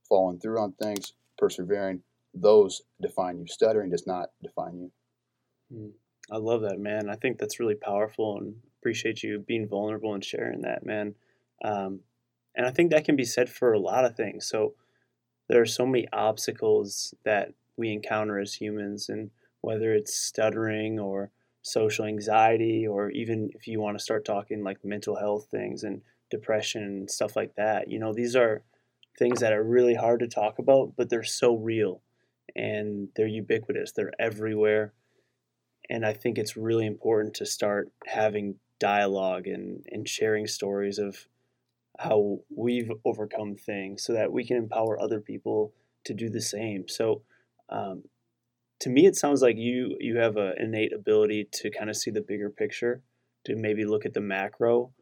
following 0.08 0.38
through 0.38 0.60
on 0.60 0.72
things, 0.72 1.14
persevering, 1.36 2.00
those 2.32 2.82
define 3.02 3.38
you. 3.38 3.46
Stuttering 3.46 3.90
does 3.90 4.06
not 4.06 4.30
define 4.42 4.78
you. 4.78 4.92
Mm. 5.72 5.90
I 6.30 6.38
love 6.38 6.62
that, 6.62 6.78
man. 6.78 7.08
I 7.08 7.14
think 7.14 7.38
that's 7.38 7.60
really 7.60 7.74
powerful 7.74 8.38
and 8.38 8.54
appreciate 8.80 9.22
you 9.22 9.38
being 9.38 9.68
vulnerable 9.68 10.14
and 10.14 10.24
sharing 10.24 10.62
that, 10.62 10.84
man. 10.84 11.14
Um, 11.64 12.00
and 12.54 12.66
I 12.66 12.70
think 12.70 12.90
that 12.90 13.04
can 13.04 13.16
be 13.16 13.24
said 13.24 13.48
for 13.48 13.72
a 13.72 13.78
lot 13.78 14.04
of 14.04 14.16
things. 14.16 14.46
So 14.46 14.74
there 15.48 15.60
are 15.60 15.66
so 15.66 15.86
many 15.86 16.08
obstacles 16.12 17.14
that 17.24 17.52
we 17.76 17.92
encounter 17.92 18.40
as 18.40 18.54
humans, 18.54 19.08
and 19.08 19.30
whether 19.66 19.92
it's 19.92 20.14
stuttering 20.14 20.98
or 21.00 21.30
social 21.62 22.04
anxiety, 22.04 22.86
or 22.86 23.10
even 23.10 23.50
if 23.54 23.66
you 23.66 23.80
want 23.80 23.98
to 23.98 24.04
start 24.04 24.24
talking 24.24 24.62
like 24.62 24.84
mental 24.84 25.16
health 25.16 25.48
things 25.50 25.82
and 25.82 26.00
depression 26.30 26.82
and 26.82 27.10
stuff 27.10 27.34
like 27.34 27.54
that, 27.56 27.90
you 27.90 27.98
know, 27.98 28.12
these 28.12 28.36
are 28.36 28.62
things 29.18 29.40
that 29.40 29.52
are 29.52 29.64
really 29.64 29.94
hard 29.94 30.20
to 30.20 30.28
talk 30.28 30.58
about, 30.58 30.92
but 30.96 31.10
they're 31.10 31.24
so 31.24 31.56
real 31.56 32.00
and 32.54 33.08
they're 33.16 33.26
ubiquitous, 33.26 33.92
they're 33.92 34.12
everywhere 34.20 34.92
and 35.88 36.04
I 36.04 36.12
think 36.12 36.38
it's 36.38 36.56
really 36.56 36.86
important 36.86 37.34
to 37.34 37.46
start 37.46 37.92
having 38.06 38.56
dialogue 38.78 39.46
and, 39.46 39.84
and 39.90 40.08
sharing 40.08 40.46
stories 40.46 40.98
of 40.98 41.26
how 41.98 42.40
we've 42.54 42.90
overcome 43.04 43.56
things 43.56 44.02
so 44.02 44.12
that 44.12 44.32
we 44.32 44.44
can 44.44 44.56
empower 44.56 45.00
other 45.00 45.20
people 45.20 45.72
to 46.04 46.12
do 46.12 46.28
the 46.28 46.40
same. 46.40 46.88
So, 46.88 47.22
um, 47.68 48.04
to 48.80 48.90
me, 48.90 49.06
it 49.06 49.16
sounds 49.16 49.42
like 49.42 49.56
you 49.56 49.96
you 50.00 50.18
have 50.18 50.36
an 50.36 50.54
innate 50.58 50.92
ability 50.92 51.48
to 51.52 51.70
kind 51.70 51.90
of 51.90 51.96
see 51.96 52.10
the 52.10 52.20
bigger 52.20 52.50
picture, 52.50 53.02
to 53.44 53.56
maybe 53.56 53.84
look 53.84 54.04
at 54.06 54.14
the 54.14 54.20
macro 54.20 54.92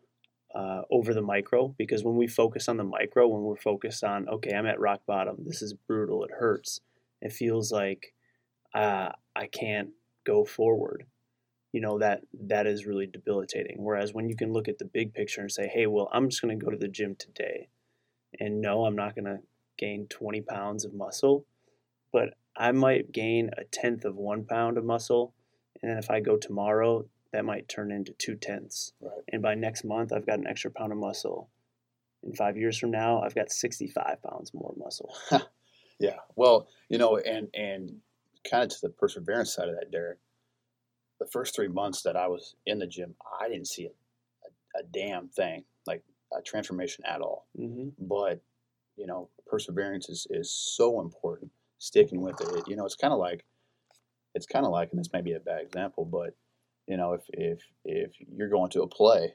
uh, 0.55 0.83
over 0.91 1.15
the 1.15 1.23
micro. 1.23 1.75
Because 1.79 2.05
when 2.05 2.17
we 2.17 2.27
focus 2.27 2.69
on 2.69 2.77
the 2.77 2.85
micro, 2.85 3.27
when 3.29 3.43
we're 3.43 3.57
focused 3.57 4.05
on, 4.05 4.29
okay, 4.29 4.55
I'm 4.55 4.67
at 4.67 4.81
rock 4.81 5.01
bottom. 5.07 5.39
This 5.45 5.63
is 5.63 5.75
brutal. 5.75 6.25
It 6.25 6.31
hurts. 6.39 6.81
It 7.21 7.33
feels 7.33 7.73
like 7.73 8.15
uh, 8.75 9.11
I 9.35 9.47
can't 9.47 9.91
go 10.25 10.45
forward 10.45 11.05
you 11.75 11.81
know 11.81 11.99
that 11.99 12.21
that 12.47 12.69
is 12.69 12.87
really 12.87 13.07
debilitating 13.07 13.77
whereas 13.79 14.15
when 14.15 14.29
you 14.29 14.37
can 14.37 14.53
look 14.53 14.69
at 14.69 14.79
the 14.79 14.85
big 14.85 15.13
picture 15.13 15.41
and 15.41 15.51
say 15.51 15.67
hey 15.67 15.87
well 15.87 16.09
i'm 16.13 16.31
just 16.31 16.41
going 16.41 16.57
to 16.57 16.65
go 16.65 16.71
to 16.71 16.79
the 16.79 16.89
gym 16.89 17.17
today 17.19 17.69
and 18.39 18.61
no 18.61 18.85
i'm 18.85 18.95
not 18.95 19.15
going 19.17 19.25
to 19.25 19.41
gain 19.77 20.07
20 20.09 20.41
pounds 20.43 20.85
of 20.85 20.95
muscle 20.95 21.45
but 22.13 22.35
i 22.57 22.73
might 22.73 23.13
gain 23.13 23.51
a 23.57 23.65
tenth 23.65 24.05
of 24.05 24.17
one 24.17 24.45
pound 24.45 24.79
of 24.79 24.85
muscle 24.85 25.35
and 25.83 25.91
then 25.91 25.99
if 25.99 26.11
i 26.11 26.21
go 26.21 26.37
tomorrow 26.37 27.05
that 27.33 27.45
might 27.45 27.69
turn 27.69 27.91
into 27.91 28.13
two 28.13 28.37
tenths 28.37 28.93
right. 29.01 29.23
and 29.33 29.43
by 29.43 29.55
next 29.55 29.85
month 29.85 30.13
i've 30.13 30.27
got 30.27 30.39
an 30.39 30.47
extra 30.47 30.71
pound 30.71 30.93
of 30.93 30.99
muscle 30.99 31.49
in 32.23 32.35
five 32.35 32.57
years 32.57 32.79
from 32.79 32.91
now 32.91 33.21
i've 33.23 33.35
got 33.35 33.51
65 33.51 34.23
pounds 34.23 34.53
more 34.55 34.75
muscle 34.77 35.15
yeah 35.99 36.17
well 36.37 36.69
you 36.89 36.99
know 36.99 37.19
and 37.19 37.49
and 37.55 37.97
kind 38.49 38.63
of 38.65 38.69
to 38.71 38.77
the 38.83 38.91
perseverance 38.91 39.55
side 39.55 39.69
of 39.69 39.75
that, 39.77 39.91
Derek, 39.91 40.19
the 41.19 41.27
first 41.27 41.55
three 41.55 41.69
months 41.69 42.03
that 42.03 42.17
I 42.17 42.29
was 42.29 42.55
in 42.67 42.79
the 42.79 42.87
gym, 42.87 43.15
I 43.41 43.49
didn't 43.49 43.69
see 43.69 43.87
a, 43.87 44.79
a, 44.79 44.81
a 44.81 44.83
damn 44.93 45.29
thing, 45.29 45.65
like 45.87 46.03
a 46.37 46.43
transformation 46.43 47.05
at 47.07 47.21
all. 47.21 47.47
mm-hmm. 47.59 47.89
But, 47.99 48.43
you 48.97 49.07
know, 49.07 49.29
perseverance 49.47 50.09
is, 50.09 50.27
is 50.31 50.51
so 50.53 51.01
important. 51.01 51.51
Sticking 51.85 52.23
with 52.23 52.41
it, 52.41 52.67
you 52.67 52.77
know, 52.77 52.87
it's 52.87 52.95
kind 52.97 53.13
of 53.13 53.19
like, 53.19 53.45
it's 54.35 54.47
kind 54.47 54.65
of 54.65 54.73
like, 54.73 54.89
and 54.91 54.99
this 54.99 55.13
may 55.13 55.21
be 55.21 55.35
a 55.35 55.39
bad 55.41 55.61
example, 55.61 56.07
but, 56.07 56.35
you 56.87 56.97
know, 56.97 57.13
if, 57.13 57.23
if, 57.29 57.61
if 57.85 58.13
you're 58.35 58.49
going 58.49 58.71
to 58.71 58.83
a 58.83 58.89
play 58.89 59.35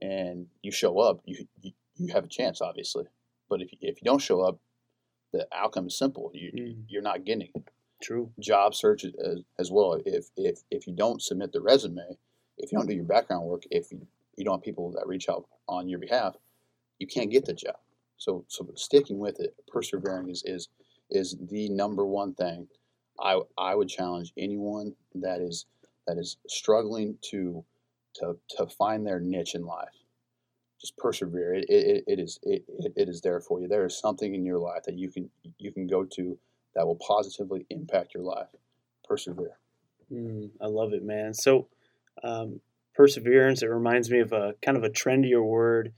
and 0.00 0.46
you 0.62 0.72
show 0.72 0.98
up, 0.98 1.20
you, 1.26 1.46
you, 1.60 1.72
you 1.96 2.12
have 2.14 2.24
a 2.24 2.28
chance, 2.28 2.62
obviously. 2.62 3.04
But 3.50 3.60
if, 3.60 3.68
if 3.82 4.00
you 4.00 4.04
don't 4.06 4.22
show 4.22 4.40
up, 4.40 4.58
the 5.34 5.46
outcome 5.54 5.88
is 5.88 5.98
simple. 5.98 6.30
You, 6.32 6.52
mm. 6.52 6.82
You're 6.88 7.02
not 7.02 7.26
getting 7.26 7.48
it. 7.54 7.62
True. 8.02 8.32
Job 8.40 8.74
search 8.74 9.04
as, 9.04 9.42
as 9.58 9.70
well. 9.70 10.00
If 10.06 10.30
if 10.36 10.60
if 10.70 10.86
you 10.86 10.94
don't 10.94 11.20
submit 11.20 11.52
the 11.52 11.60
resume, 11.60 12.16
if 12.56 12.72
you 12.72 12.78
don't 12.78 12.88
do 12.88 12.94
your 12.94 13.04
background 13.04 13.44
work, 13.44 13.64
if 13.70 13.92
you, 13.92 14.06
you 14.36 14.44
don't 14.44 14.54
have 14.58 14.64
people 14.64 14.90
that 14.92 15.06
reach 15.06 15.28
out 15.28 15.46
on 15.68 15.86
your 15.86 15.98
behalf, 15.98 16.34
you 16.98 17.06
can't 17.06 17.30
get 17.30 17.44
the 17.44 17.52
job. 17.52 17.76
So 18.16 18.44
so 18.48 18.66
sticking 18.74 19.18
with 19.18 19.38
it, 19.38 19.54
persevering 19.68 20.30
is 20.30 20.42
is 20.46 20.68
is 21.10 21.36
the 21.50 21.68
number 21.68 22.06
one 22.06 22.34
thing. 22.34 22.68
I 23.20 23.40
I 23.58 23.74
would 23.74 23.88
challenge 23.88 24.32
anyone 24.36 24.94
that 25.14 25.40
is 25.40 25.66
that 26.06 26.18
is 26.18 26.36
struggling 26.48 27.18
to 27.30 27.64
to 28.16 28.36
to 28.56 28.66
find 28.66 29.06
their 29.06 29.20
niche 29.20 29.54
in 29.54 29.64
life. 29.64 29.88
Just 30.80 30.96
persevere. 30.96 31.54
It, 31.54 31.66
it, 31.68 32.04
it 32.06 32.18
is 32.18 32.38
it, 32.42 32.64
it 32.96 33.08
is 33.08 33.20
there 33.20 33.40
for 33.40 33.60
you. 33.60 33.68
There 33.68 33.84
is 33.84 33.98
something 33.98 34.34
in 34.34 34.44
your 34.44 34.58
life 34.58 34.82
that 34.86 34.96
you 34.96 35.10
can 35.10 35.30
you 35.58 35.72
can 35.72 35.86
go 35.86 36.04
to 36.04 36.38
that 36.74 36.86
will 36.86 36.96
positively 36.96 37.66
impact 37.70 38.14
your 38.14 38.24
life. 38.24 38.48
Persevere. 39.04 39.58
Mm, 40.12 40.50
I 40.60 40.66
love 40.66 40.92
it, 40.92 41.02
man. 41.02 41.34
So, 41.34 41.68
um, 42.22 42.60
perseverance, 42.94 43.62
it 43.62 43.66
reminds 43.66 44.10
me 44.10 44.20
of 44.20 44.32
a 44.32 44.54
kind 44.62 44.76
of 44.76 44.84
a 44.84 44.90
trendier 44.90 45.44
word 45.44 45.92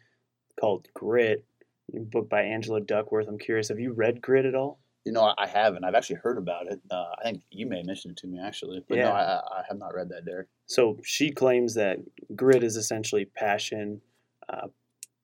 called 0.59 0.89
grit, 0.95 1.45
book 1.93 2.29
by 2.29 2.43
Angela 2.43 2.81
Duckworth. 2.81 3.29
I'm 3.29 3.39
curious, 3.39 3.69
have 3.69 3.81
you 3.81 3.93
read 3.93 4.23
Grit 4.23 4.47
at 4.47 4.55
all? 4.55 4.79
You 5.05 5.13
know, 5.13 5.35
I 5.37 5.47
haven't. 5.47 5.85
I've 5.85 5.97
actually 5.97 6.17
heard 6.17 6.39
about 6.39 6.67
it. 6.67 6.81
Uh, 6.91 7.07
I 7.19 7.23
think 7.25 7.43
you 7.51 7.67
may 7.67 7.79
have 7.79 7.87
mentioned 7.87 8.13
it 8.13 8.19
to 8.19 8.29
me, 8.29 8.39
actually. 8.41 8.85
But 8.89 8.99
yeah. 8.99 9.05
no, 9.05 9.11
I, 9.11 9.41
I, 9.59 9.63
have 9.69 9.79
not 9.79 9.95
read 9.95 10.09
that, 10.11 10.25
Derek. 10.25 10.47
So 10.67 10.99
she 11.05 11.31
claims 11.31 11.75
that 11.75 11.99
grit 12.37 12.63
is 12.63 12.77
essentially 12.77 13.25
passion 13.25 14.01
uh, 14.49 14.69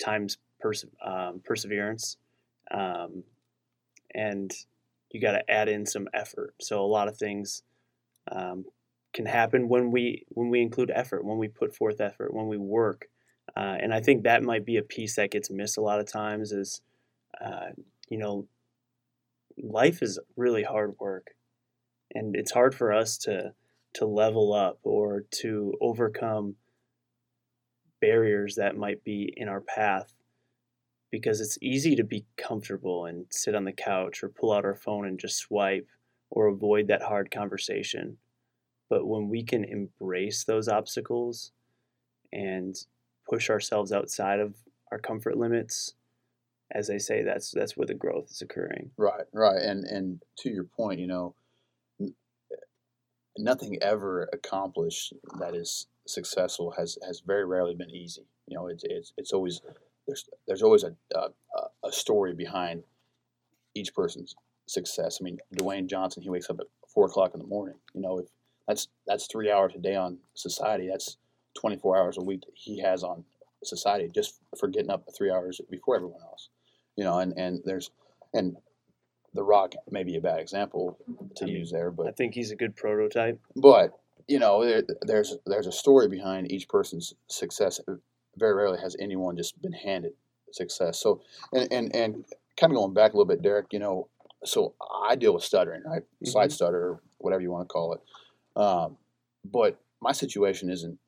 times 0.02 0.38
perse- 0.60 0.84
um, 1.04 1.40
perseverance. 1.44 2.16
Um, 2.72 3.22
and 4.14 4.52
you 5.10 5.20
got 5.20 5.32
to 5.32 5.50
add 5.50 5.68
in 5.68 5.86
some 5.86 6.08
effort. 6.12 6.54
So 6.60 6.80
a 6.80 6.86
lot 6.86 7.08
of 7.08 7.16
things 7.16 7.62
um, 8.30 8.64
can 9.12 9.26
happen 9.26 9.68
when 9.68 9.90
we 9.90 10.26
when 10.30 10.50
we 10.50 10.60
include 10.60 10.90
effort, 10.94 11.24
when 11.24 11.38
we 11.38 11.48
put 11.48 11.74
forth 11.74 12.00
effort, 12.00 12.34
when 12.34 12.48
we 12.48 12.56
work. 12.56 13.08
Uh, 13.56 13.76
and 13.80 13.94
I 13.94 14.00
think 14.00 14.24
that 14.24 14.42
might 14.42 14.66
be 14.66 14.76
a 14.76 14.82
piece 14.82 15.16
that 15.16 15.30
gets 15.30 15.50
missed 15.50 15.78
a 15.78 15.82
lot 15.82 16.00
of 16.00 16.06
times. 16.10 16.52
Is 16.52 16.82
uh, 17.40 17.70
you 18.08 18.18
know, 18.18 18.46
life 19.62 20.02
is 20.02 20.18
really 20.36 20.62
hard 20.64 20.94
work, 20.98 21.28
and 22.14 22.36
it's 22.36 22.52
hard 22.52 22.74
for 22.74 22.92
us 22.92 23.18
to 23.18 23.54
to 23.94 24.06
level 24.06 24.52
up 24.52 24.78
or 24.82 25.24
to 25.30 25.74
overcome 25.80 26.56
barriers 28.00 28.54
that 28.56 28.76
might 28.76 29.02
be 29.02 29.32
in 29.36 29.48
our 29.48 29.62
path 29.62 30.14
because 31.10 31.40
it's 31.40 31.58
easy 31.62 31.96
to 31.96 32.04
be 32.04 32.26
comfortable 32.36 33.06
and 33.06 33.26
sit 33.30 33.54
on 33.54 33.64
the 33.64 33.72
couch 33.72 34.22
or 34.22 34.28
pull 34.28 34.52
out 34.52 34.64
our 34.64 34.74
phone 34.74 35.06
and 35.06 35.18
just 35.18 35.38
swipe 35.38 35.88
or 36.30 36.46
avoid 36.46 36.86
that 36.88 37.02
hard 37.02 37.30
conversation. 37.30 38.18
But 38.90 39.06
when 39.06 39.28
we 39.28 39.42
can 39.42 39.64
embrace 39.64 40.44
those 40.44 40.68
obstacles 40.68 41.52
and 42.32 42.76
push 43.28 43.48
ourselves 43.48 43.90
outside 43.90 44.40
of 44.40 44.54
our 44.92 44.98
comfort 44.98 45.36
limits, 45.36 45.94
as 46.72 46.86
they 46.88 46.98
say, 46.98 47.22
that's 47.22 47.50
that's 47.50 47.76
where 47.76 47.86
the 47.86 47.94
growth 47.94 48.30
is 48.30 48.42
occurring. 48.42 48.90
Right, 48.96 49.24
right, 49.32 49.60
and 49.60 49.84
and 49.84 50.22
to 50.38 50.50
your 50.50 50.64
point, 50.64 51.00
you 51.00 51.06
know, 51.06 51.34
nothing 53.36 53.78
ever 53.80 54.28
accomplished 54.32 55.14
that 55.38 55.54
is 55.54 55.86
successful 56.06 56.74
has 56.78 56.98
has 57.06 57.22
very 57.26 57.44
rarely 57.44 57.74
been 57.74 57.90
easy. 57.90 58.26
You 58.46 58.56
know, 58.56 58.66
it's 58.66 58.84
it's 58.84 59.12
it's 59.16 59.32
always 59.32 59.60
there's 60.06 60.28
there's 60.46 60.62
always 60.62 60.84
a, 60.84 60.94
a, 61.14 61.28
a 61.86 61.92
story 61.92 62.34
behind 62.34 62.82
each 63.74 63.94
person's 63.94 64.34
success. 64.66 65.18
I 65.20 65.24
mean, 65.24 65.38
Dwayne 65.56 65.88
Johnson, 65.88 66.22
he 66.22 66.30
wakes 66.30 66.50
up 66.50 66.60
at 66.60 66.66
four 66.92 67.06
o'clock 67.06 67.32
in 67.34 67.40
the 67.40 67.46
morning. 67.46 67.76
You 67.94 68.02
know, 68.02 68.18
if 68.18 68.26
that's 68.68 68.88
that's 69.06 69.26
three 69.26 69.50
hours 69.50 69.72
a 69.74 69.78
day 69.78 69.96
on 69.96 70.18
society. 70.34 70.88
That's 70.88 71.16
24 71.58 71.96
hours 71.96 72.18
a 72.18 72.22
week 72.22 72.42
that 72.42 72.52
he 72.54 72.80
has 72.80 73.02
on 73.02 73.24
society 73.64 74.08
just 74.14 74.38
for 74.58 74.68
getting 74.68 74.90
up 74.90 75.04
three 75.16 75.30
hours 75.32 75.60
before 75.70 75.96
everyone 75.96 76.20
else. 76.22 76.50
You 76.98 77.04
know, 77.04 77.18
and 77.18 77.32
and 77.38 77.60
there's 77.64 77.90
and 78.34 78.56
the 79.32 79.44
Rock 79.44 79.74
may 79.90 80.02
be 80.02 80.16
a 80.16 80.20
bad 80.20 80.40
example 80.40 80.98
to 81.36 81.44
I 81.44 81.46
mean, 81.46 81.56
use 81.56 81.70
there, 81.70 81.90
but 81.90 82.06
I 82.06 82.10
think 82.10 82.34
he's 82.34 82.50
a 82.50 82.56
good 82.56 82.74
prototype. 82.76 83.40
But 83.56 83.92
you 84.26 84.38
know, 84.38 84.64
there, 84.64 84.82
there's 85.02 85.36
there's 85.46 85.66
a 85.66 85.72
story 85.72 86.08
behind 86.08 86.50
each 86.52 86.68
person's 86.68 87.14
success 87.28 87.80
very 88.38 88.54
rarely 88.54 88.80
has 88.80 88.96
anyone 89.00 89.36
just 89.36 89.60
been 89.60 89.72
handed 89.72 90.12
success. 90.52 90.98
So, 90.98 91.20
and, 91.52 91.70
and, 91.72 91.94
and 91.94 92.24
kind 92.56 92.72
of 92.72 92.76
going 92.76 92.94
back 92.94 93.12
a 93.12 93.16
little 93.16 93.26
bit, 93.26 93.42
Derek, 93.42 93.72
you 93.72 93.78
know, 93.78 94.08
so 94.44 94.74
I 95.04 95.16
deal 95.16 95.34
with 95.34 95.42
stuttering, 95.42 95.82
right? 95.84 96.02
Mm-hmm. 96.02 96.26
Side 96.26 96.52
stutter, 96.52 97.00
whatever 97.18 97.42
you 97.42 97.50
want 97.50 97.68
to 97.68 97.72
call 97.72 97.94
it. 97.94 98.60
Um, 98.60 98.96
but 99.44 99.80
my 100.00 100.12
situation 100.12 100.70
isn't 100.70 100.98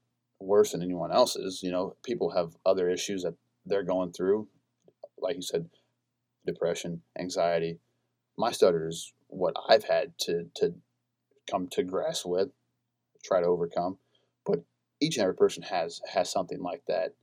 worse 0.40 0.72
than 0.72 0.82
anyone 0.82 1.12
else's. 1.12 1.62
You 1.62 1.70
know, 1.70 1.94
people 2.02 2.30
have 2.30 2.56
other 2.66 2.90
issues 2.90 3.22
that 3.22 3.34
they're 3.66 3.82
going 3.82 4.12
through, 4.12 4.48
like 5.18 5.36
you 5.36 5.42
said, 5.42 5.68
depression, 6.52 7.02
anxiety. 7.18 7.78
My 8.36 8.52
stutter 8.52 8.88
is 8.88 9.12
what 9.28 9.54
I've 9.68 9.84
had 9.84 10.12
to 10.20 10.46
to 10.56 10.74
come 11.50 11.68
to 11.68 11.82
grasp 11.82 12.26
with, 12.26 12.50
try 13.24 13.40
to 13.40 13.46
overcome. 13.46 13.98
But 14.44 14.60
each 15.00 15.16
and 15.16 15.22
every 15.22 15.36
person 15.36 15.62
has 15.64 16.00
has 16.12 16.30
something 16.30 16.62
like 16.62 16.82
that. 16.88 17.14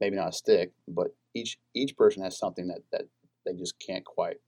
Maybe 0.00 0.16
not 0.16 0.28
a 0.28 0.32
stick, 0.32 0.72
but 0.88 1.08
each 1.34 1.58
each 1.74 1.96
person 1.96 2.22
has 2.22 2.38
something 2.38 2.68
that 2.68 2.80
that 2.92 3.08
they 3.44 3.54
just 3.54 3.74
can't 3.84 4.04
quite 4.04 4.38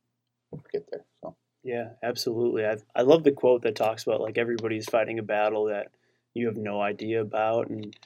get 0.72 0.86
there. 0.90 1.04
So 1.22 1.36
yeah, 1.62 1.90
absolutely. 2.02 2.66
I 2.66 2.76
I 2.94 3.02
love 3.02 3.24
the 3.24 3.32
quote 3.32 3.62
that 3.62 3.76
talks 3.76 4.06
about 4.06 4.20
like 4.20 4.38
everybody's 4.38 4.86
fighting 4.86 5.18
a 5.18 5.22
battle 5.22 5.66
that 5.66 5.88
you 6.34 6.46
have 6.46 6.56
no 6.56 6.80
idea 6.80 7.20
about, 7.20 7.68
and 7.68 7.96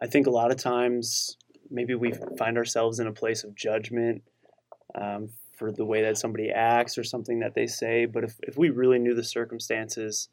I 0.00 0.06
think 0.06 0.26
a 0.26 0.30
lot 0.30 0.50
of 0.50 0.58
times 0.58 1.36
maybe 1.70 1.94
we 1.94 2.12
find 2.38 2.58
ourselves 2.58 3.00
in 3.00 3.06
a 3.06 3.12
place 3.12 3.44
of 3.44 3.54
judgment 3.54 4.22
um, 4.94 5.28
for 5.56 5.72
the 5.72 5.84
way 5.84 6.02
that 6.02 6.18
somebody 6.18 6.50
acts 6.50 6.98
or 6.98 7.04
something 7.04 7.40
that 7.40 7.54
they 7.54 7.66
say. 7.66 8.06
But 8.06 8.24
if, 8.24 8.34
if 8.42 8.56
we 8.56 8.70
really 8.70 8.98
knew 8.98 9.14
the 9.14 9.24
circumstances, 9.24 10.28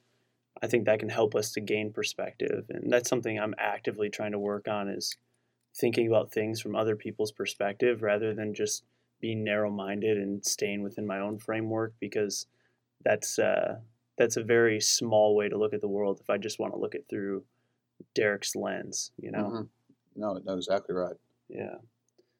I 0.62 0.68
think 0.68 0.86
that 0.86 1.00
can 1.00 1.10
help 1.10 1.36
us 1.36 1.51
to 1.54 1.62
gain 1.62 1.92
perspective. 1.94 2.66
And 2.70 2.92
that's 2.92 3.10
something 3.10 3.39
I'm 3.39 3.56
actively 3.58 4.10
trying 4.10 4.32
to 4.32 4.39
work 4.39 4.68
on 4.68 4.89
is 4.89 5.16
thinking 5.75 6.08
about 6.08 6.32
things 6.32 6.60
from 6.60 6.75
other 6.75 6.96
people's 6.96 7.32
perspective 7.32 8.01
rather 8.01 8.34
than 8.34 8.54
just 8.54 8.84
being 9.22 9.44
narrow 9.44 9.70
minded 9.70 10.18
and 10.18 10.46
staying 10.46 10.82
within 10.82 11.06
my 11.06 11.20
own 11.20 11.38
framework 11.38 11.94
because 12.00 12.48
that's 13.04 13.39
uh, 13.39 13.78
that's 14.18 14.38
a 14.38 14.44
very 14.44 14.80
small 14.80 15.36
way 15.36 15.48
to 15.48 15.58
look 15.58 15.74
at 15.74 15.82
the 15.82 15.88
world 15.88 16.20
if 16.22 16.30
I 16.30 16.38
just 16.38 16.60
want 16.60 16.74
to 16.74 16.80
look 16.80 16.96
it 16.96 17.06
through 17.10 17.44
Derek's 18.16 18.56
lens, 18.56 19.12
you 19.18 19.32
know. 19.32 19.44
Mm-hmm. 19.44 19.62
No, 20.16 20.42
no, 20.44 20.54
exactly 20.54 20.96
right. 20.96 21.16
Yeah. 21.48 21.75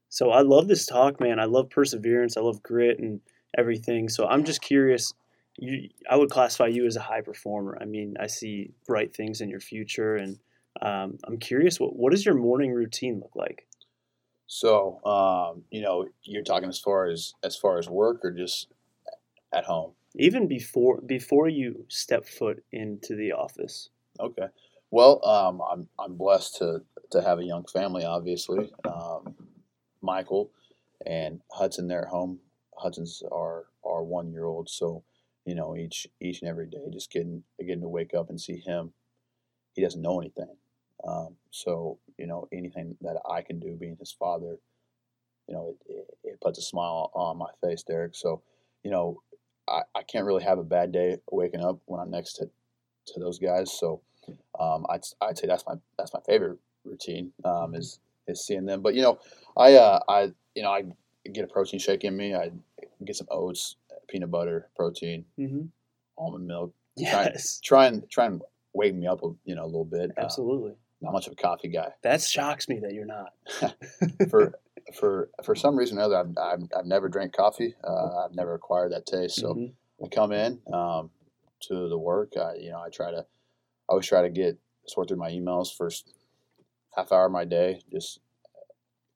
So 0.10 0.32
I 0.32 0.42
love 0.42 0.68
this 0.68 0.86
talk, 0.86 1.20
man. 1.20 1.40
I 1.40 1.46
love 1.46 1.70
perseverance. 1.70 2.36
I 2.36 2.42
love 2.42 2.64
grit 2.64 3.00
and 3.00 3.22
everything. 3.58 4.10
So 4.10 4.28
I'm 4.28 4.44
just 4.44 4.62
curious. 4.62 5.14
You, 5.58 5.90
I 6.10 6.16
would 6.16 6.30
classify 6.30 6.68
you 6.68 6.86
as 6.86 6.96
a 6.96 7.02
high 7.02 7.22
performer. 7.22 7.78
I 7.80 7.86
mean, 7.86 8.16
I 8.20 8.28
see 8.28 8.72
bright 8.88 9.16
things 9.16 9.42
in 9.42 9.50
your 9.50 9.60
future, 9.60 10.16
and 10.16 10.40
um, 10.82 11.18
I'm 11.26 11.38
curious. 11.38 11.80
What 11.80 11.96
what 11.96 12.12
does 12.12 12.26
your 12.26 12.36
morning 12.36 12.72
routine 12.72 13.20
look 13.20 13.36
like? 13.36 13.68
So, 14.48 15.00
um, 15.06 15.64
you 15.70 15.82
know, 15.82 16.08
you're 16.24 16.44
talking 16.44 16.70
as 16.70 16.80
far 16.80 17.08
as 17.08 17.34
as 17.44 17.56
far 17.56 17.78
as 17.78 17.88
work 17.88 18.24
or 18.24 18.32
just 18.32 18.68
at 19.54 19.66
home. 19.66 19.92
Even 20.16 20.48
before 20.48 21.02
before 21.02 21.48
you 21.48 21.86
step 21.88 22.26
foot 22.26 22.64
into 22.72 23.16
the 23.16 23.34
office. 23.34 23.90
Okay. 24.20 24.48
Well, 24.92 25.24
um, 25.24 25.62
I'm 25.62 25.88
I'm 26.00 26.16
blessed 26.16 26.58
to 26.58 26.82
to 27.12 27.22
have 27.22 27.40
a 27.40 27.44
young 27.44 27.66
family. 27.66 28.06
Obviously, 28.06 28.72
um, 28.86 29.36
Michael 30.02 30.52
and 31.06 31.42
Hudson. 31.52 31.88
They're 31.88 32.04
at 32.04 32.10
home. 32.10 32.40
Hudson's 32.78 33.24
our 33.32 33.66
our 33.86 34.04
one 34.04 34.32
year 34.32 34.46
old. 34.46 34.70
So, 34.70 35.04
you 35.46 35.56
know, 35.56 35.76
each 35.76 36.08
each 36.22 36.42
and 36.42 36.50
every 36.50 36.68
day, 36.68 36.90
just 36.92 37.12
getting 37.12 37.44
getting 37.60 37.82
to 37.82 37.90
wake 37.90 38.14
up 38.14 38.30
and 38.30 38.40
see 38.40 38.58
him. 38.58 38.94
He 39.74 39.82
doesn't 39.82 40.02
know 40.02 40.20
anything. 40.20 40.56
Um, 41.08 41.36
so, 41.52 42.00
you 42.18 42.28
know, 42.28 42.48
anything 42.52 42.98
that 43.02 43.18
I 43.30 43.42
can 43.42 43.60
do, 43.60 43.78
being 43.80 43.96
his 43.98 44.12
father, 44.12 44.58
you 45.48 45.54
know, 45.54 45.76
it, 45.88 45.94
it, 45.94 46.18
it 46.24 46.42
puts 46.42 46.60
a 46.60 46.62
smile 46.62 47.12
on 47.14 47.38
my 47.38 47.50
face, 47.62 47.84
Derek. 47.84 48.16
So, 48.16 48.42
you 48.84 48.92
know, 48.92 49.22
I, 49.68 49.82
I 49.96 50.04
can't 50.04 50.26
really 50.26 50.44
have 50.44 50.60
a 50.60 50.64
bad 50.64 50.92
day 50.92 51.18
waking 51.32 51.64
up 51.64 51.80
when 51.86 52.02
I'm 52.02 52.12
next 52.12 52.34
to, 52.34 52.50
to 53.08 53.20
those 53.20 53.40
guys. 53.40 53.72
So, 53.72 54.02
um, 54.60 54.86
I'd, 54.90 55.02
I'd 55.22 55.38
say 55.38 55.48
that's 55.48 55.66
my 55.66 55.76
that's 55.98 56.14
my 56.14 56.20
favorite 56.26 56.60
routine 56.84 57.32
um, 57.46 57.76
is 57.76 58.00
is 58.30 58.46
seeing 58.46 58.66
them. 58.66 58.82
But 58.82 58.96
you 58.96 59.02
know, 59.02 59.20
I 59.58 59.76
uh, 59.76 60.00
I 60.08 60.32
you 60.56 60.64
know 60.64 60.72
I 60.72 60.84
get 61.32 61.44
a 61.44 61.48
protein 61.48 61.80
shake 61.80 62.04
in 62.04 62.16
me. 62.16 62.34
I 62.36 62.52
get 63.06 63.16
some 63.16 63.28
oats, 63.30 63.76
peanut 64.08 64.32
butter, 64.32 64.70
protein, 64.76 65.26
mm-hmm. 65.38 65.66
almond 66.18 66.48
milk. 66.48 66.74
Yes. 66.96 67.60
Try, 67.64 67.78
try 67.78 67.88
and 67.88 68.10
try 68.10 68.26
and 68.26 68.42
wake 68.74 68.96
me 68.96 69.08
up, 69.08 69.22
you 69.46 69.56
know, 69.56 69.64
a 69.64 69.66
little 69.66 69.86
bit. 69.86 70.12
Uh, 70.18 70.22
Absolutely. 70.22 70.72
Uh, 70.72 70.76
not 71.02 71.14
much 71.14 71.28
of 71.28 71.34
a 71.34 71.36
coffee 71.36 71.70
guy. 71.70 71.92
That 72.04 72.22
shocks 72.22 72.68
me 72.68 72.80
that 72.80 72.94
you're 72.94 73.06
not. 73.06 73.34
for 74.30 74.54
for 74.98 75.30
for 75.44 75.56
some 75.56 75.78
reason 75.78 75.98
or 75.98 76.02
other, 76.02 76.18
I've, 76.18 76.38
I've, 76.38 76.68
I've 76.78 76.86
never 76.86 77.08
drank 77.08 77.34
coffee. 77.34 77.76
Uh, 77.84 78.26
I've 78.26 78.36
never 78.36 78.54
acquired 78.54 78.92
that 78.92 79.06
taste. 79.06 79.36
So 79.36 79.54
mm-hmm. 79.54 80.06
I 80.06 80.08
come 80.10 80.32
in 80.32 80.60
um, 80.74 81.10
to 81.62 81.90
the 81.90 81.98
work. 81.98 82.34
I, 82.38 82.56
you 82.56 82.72
know, 82.72 82.82
I 82.82 82.90
try 82.90 83.12
to 83.12 83.20
I 83.20 83.92
always 83.92 84.08
try 84.08 84.22
to 84.22 84.30
get 84.30 84.58
sort 84.88 85.08
through 85.08 85.18
my 85.18 85.32
emails 85.32 85.76
first 85.76 86.12
half 86.96 87.12
hour 87.12 87.26
of 87.26 87.32
my 87.32 87.46
day, 87.46 87.82
just 87.92 88.20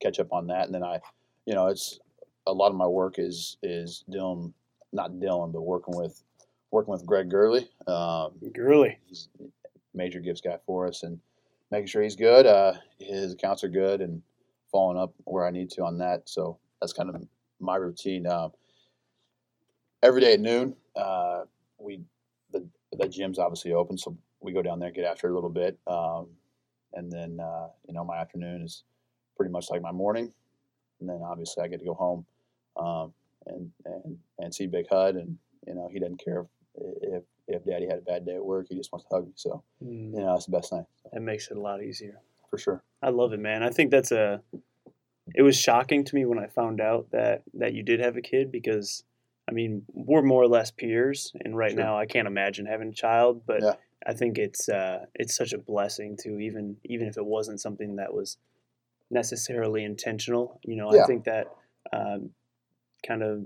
catch 0.01 0.19
up 0.19 0.31
on 0.31 0.47
that, 0.47 0.65
and 0.65 0.73
then 0.73 0.83
I, 0.83 0.99
you 1.45 1.53
know, 1.53 1.67
it's 1.67 1.99
a 2.47 2.53
lot 2.53 2.69
of 2.69 2.75
my 2.75 2.87
work 2.87 3.15
is 3.17 3.57
is 3.63 4.03
Dylan, 4.09 4.53
not 4.91 5.11
Dylan, 5.13 5.51
but 5.51 5.61
working 5.61 5.95
with 5.95 6.23
working 6.71 6.91
with 6.91 7.05
Greg 7.05 7.29
Gurley. 7.29 7.69
Um, 7.87 8.31
Gurley, 8.53 8.97
he's 9.05 9.29
a 9.39 9.45
major 9.93 10.19
gifts 10.19 10.41
guy 10.41 10.57
for 10.65 10.87
us, 10.87 11.03
and 11.03 11.19
making 11.71 11.87
sure 11.87 12.01
he's 12.01 12.15
good. 12.15 12.45
Uh, 12.45 12.73
his 12.99 13.33
accounts 13.33 13.63
are 13.63 13.69
good, 13.69 14.01
and 14.01 14.21
following 14.71 14.97
up 14.97 15.13
where 15.25 15.45
I 15.45 15.51
need 15.51 15.69
to 15.71 15.83
on 15.83 15.99
that. 15.99 16.27
So 16.27 16.57
that's 16.81 16.93
kind 16.93 17.09
of 17.09 17.15
my 17.59 17.75
routine. 17.75 18.27
Uh, 18.27 18.49
every 20.01 20.21
day 20.21 20.33
at 20.33 20.39
noon, 20.39 20.75
uh, 20.95 21.43
we 21.77 22.01
the 22.51 22.67
the 22.91 23.07
gym's 23.07 23.39
obviously 23.39 23.73
open, 23.73 23.97
so 23.97 24.17
we 24.41 24.51
go 24.51 24.61
down 24.61 24.79
there, 24.79 24.91
get 24.91 25.05
after 25.05 25.27
it 25.27 25.31
a 25.31 25.35
little 25.35 25.49
bit, 25.49 25.79
um, 25.87 26.27
and 26.93 27.11
then 27.11 27.39
uh, 27.39 27.67
you 27.87 27.93
know 27.93 28.03
my 28.03 28.17
afternoon 28.17 28.61
is 28.61 28.83
pretty 29.35 29.51
much 29.51 29.69
like 29.69 29.81
my 29.81 29.91
morning, 29.91 30.31
and 30.99 31.09
then 31.09 31.21
obviously 31.23 31.63
I 31.63 31.67
get 31.67 31.79
to 31.79 31.85
go 31.85 31.93
home 31.93 32.25
um, 32.77 33.13
and 33.47 33.71
and 33.85 34.17
and 34.39 34.53
see 34.53 34.67
Big 34.67 34.87
Hud, 34.89 35.15
and 35.15 35.37
you 35.67 35.75
know 35.75 35.89
he 35.91 35.99
doesn't 35.99 36.23
care 36.23 36.45
if, 36.75 36.93
if 37.01 37.23
if 37.47 37.65
Daddy 37.65 37.87
had 37.87 37.99
a 37.99 38.01
bad 38.01 38.25
day 38.25 38.35
at 38.35 38.45
work, 38.45 38.67
he 38.69 38.75
just 38.75 38.91
wants 38.91 39.07
to 39.09 39.15
hug 39.15 39.25
me. 39.25 39.33
So 39.35 39.63
mm. 39.83 40.13
you 40.13 40.19
know 40.19 40.33
that's 40.33 40.45
the 40.45 40.51
best 40.51 40.69
thing. 40.69 40.85
It 41.11 41.21
makes 41.21 41.49
it 41.49 41.57
a 41.57 41.61
lot 41.61 41.83
easier. 41.83 42.19
For 42.49 42.57
sure. 42.57 42.83
I 43.01 43.09
love 43.09 43.33
it, 43.33 43.39
man. 43.39 43.63
I 43.63 43.69
think 43.69 43.91
that's 43.91 44.11
a. 44.11 44.41
It 45.33 45.41
was 45.41 45.57
shocking 45.57 46.03
to 46.03 46.15
me 46.15 46.25
when 46.25 46.37
I 46.37 46.47
found 46.47 46.81
out 46.81 47.07
that 47.11 47.43
that 47.55 47.73
you 47.73 47.83
did 47.83 47.99
have 47.99 48.17
a 48.17 48.21
kid 48.21 48.51
because 48.51 49.03
I 49.49 49.51
mean, 49.51 49.83
we're 49.91 50.21
more 50.21 50.43
or 50.43 50.47
less 50.47 50.71
peers, 50.71 51.33
and 51.43 51.57
right 51.57 51.71
sure. 51.71 51.79
now 51.79 51.97
I 51.97 52.05
can't 52.05 52.27
imagine 52.27 52.65
having 52.65 52.89
a 52.89 52.93
child. 52.93 53.41
But 53.45 53.61
yeah. 53.61 53.73
I 54.05 54.13
think 54.13 54.37
it's 54.37 54.69
uh, 54.69 55.05
it's 55.15 55.35
such 55.35 55.53
a 55.53 55.57
blessing 55.57 56.17
to 56.23 56.39
even 56.39 56.77
even 56.83 57.07
if 57.07 57.17
it 57.17 57.25
wasn't 57.25 57.61
something 57.61 57.95
that 57.97 58.13
was 58.13 58.37
necessarily 59.09 59.83
intentional. 59.83 60.59
You 60.63 60.75
know, 60.75 60.93
yeah. 60.93 61.03
I 61.03 61.05
think 61.05 61.23
that 61.25 61.47
um, 61.91 62.31
kind 63.05 63.23
of 63.23 63.45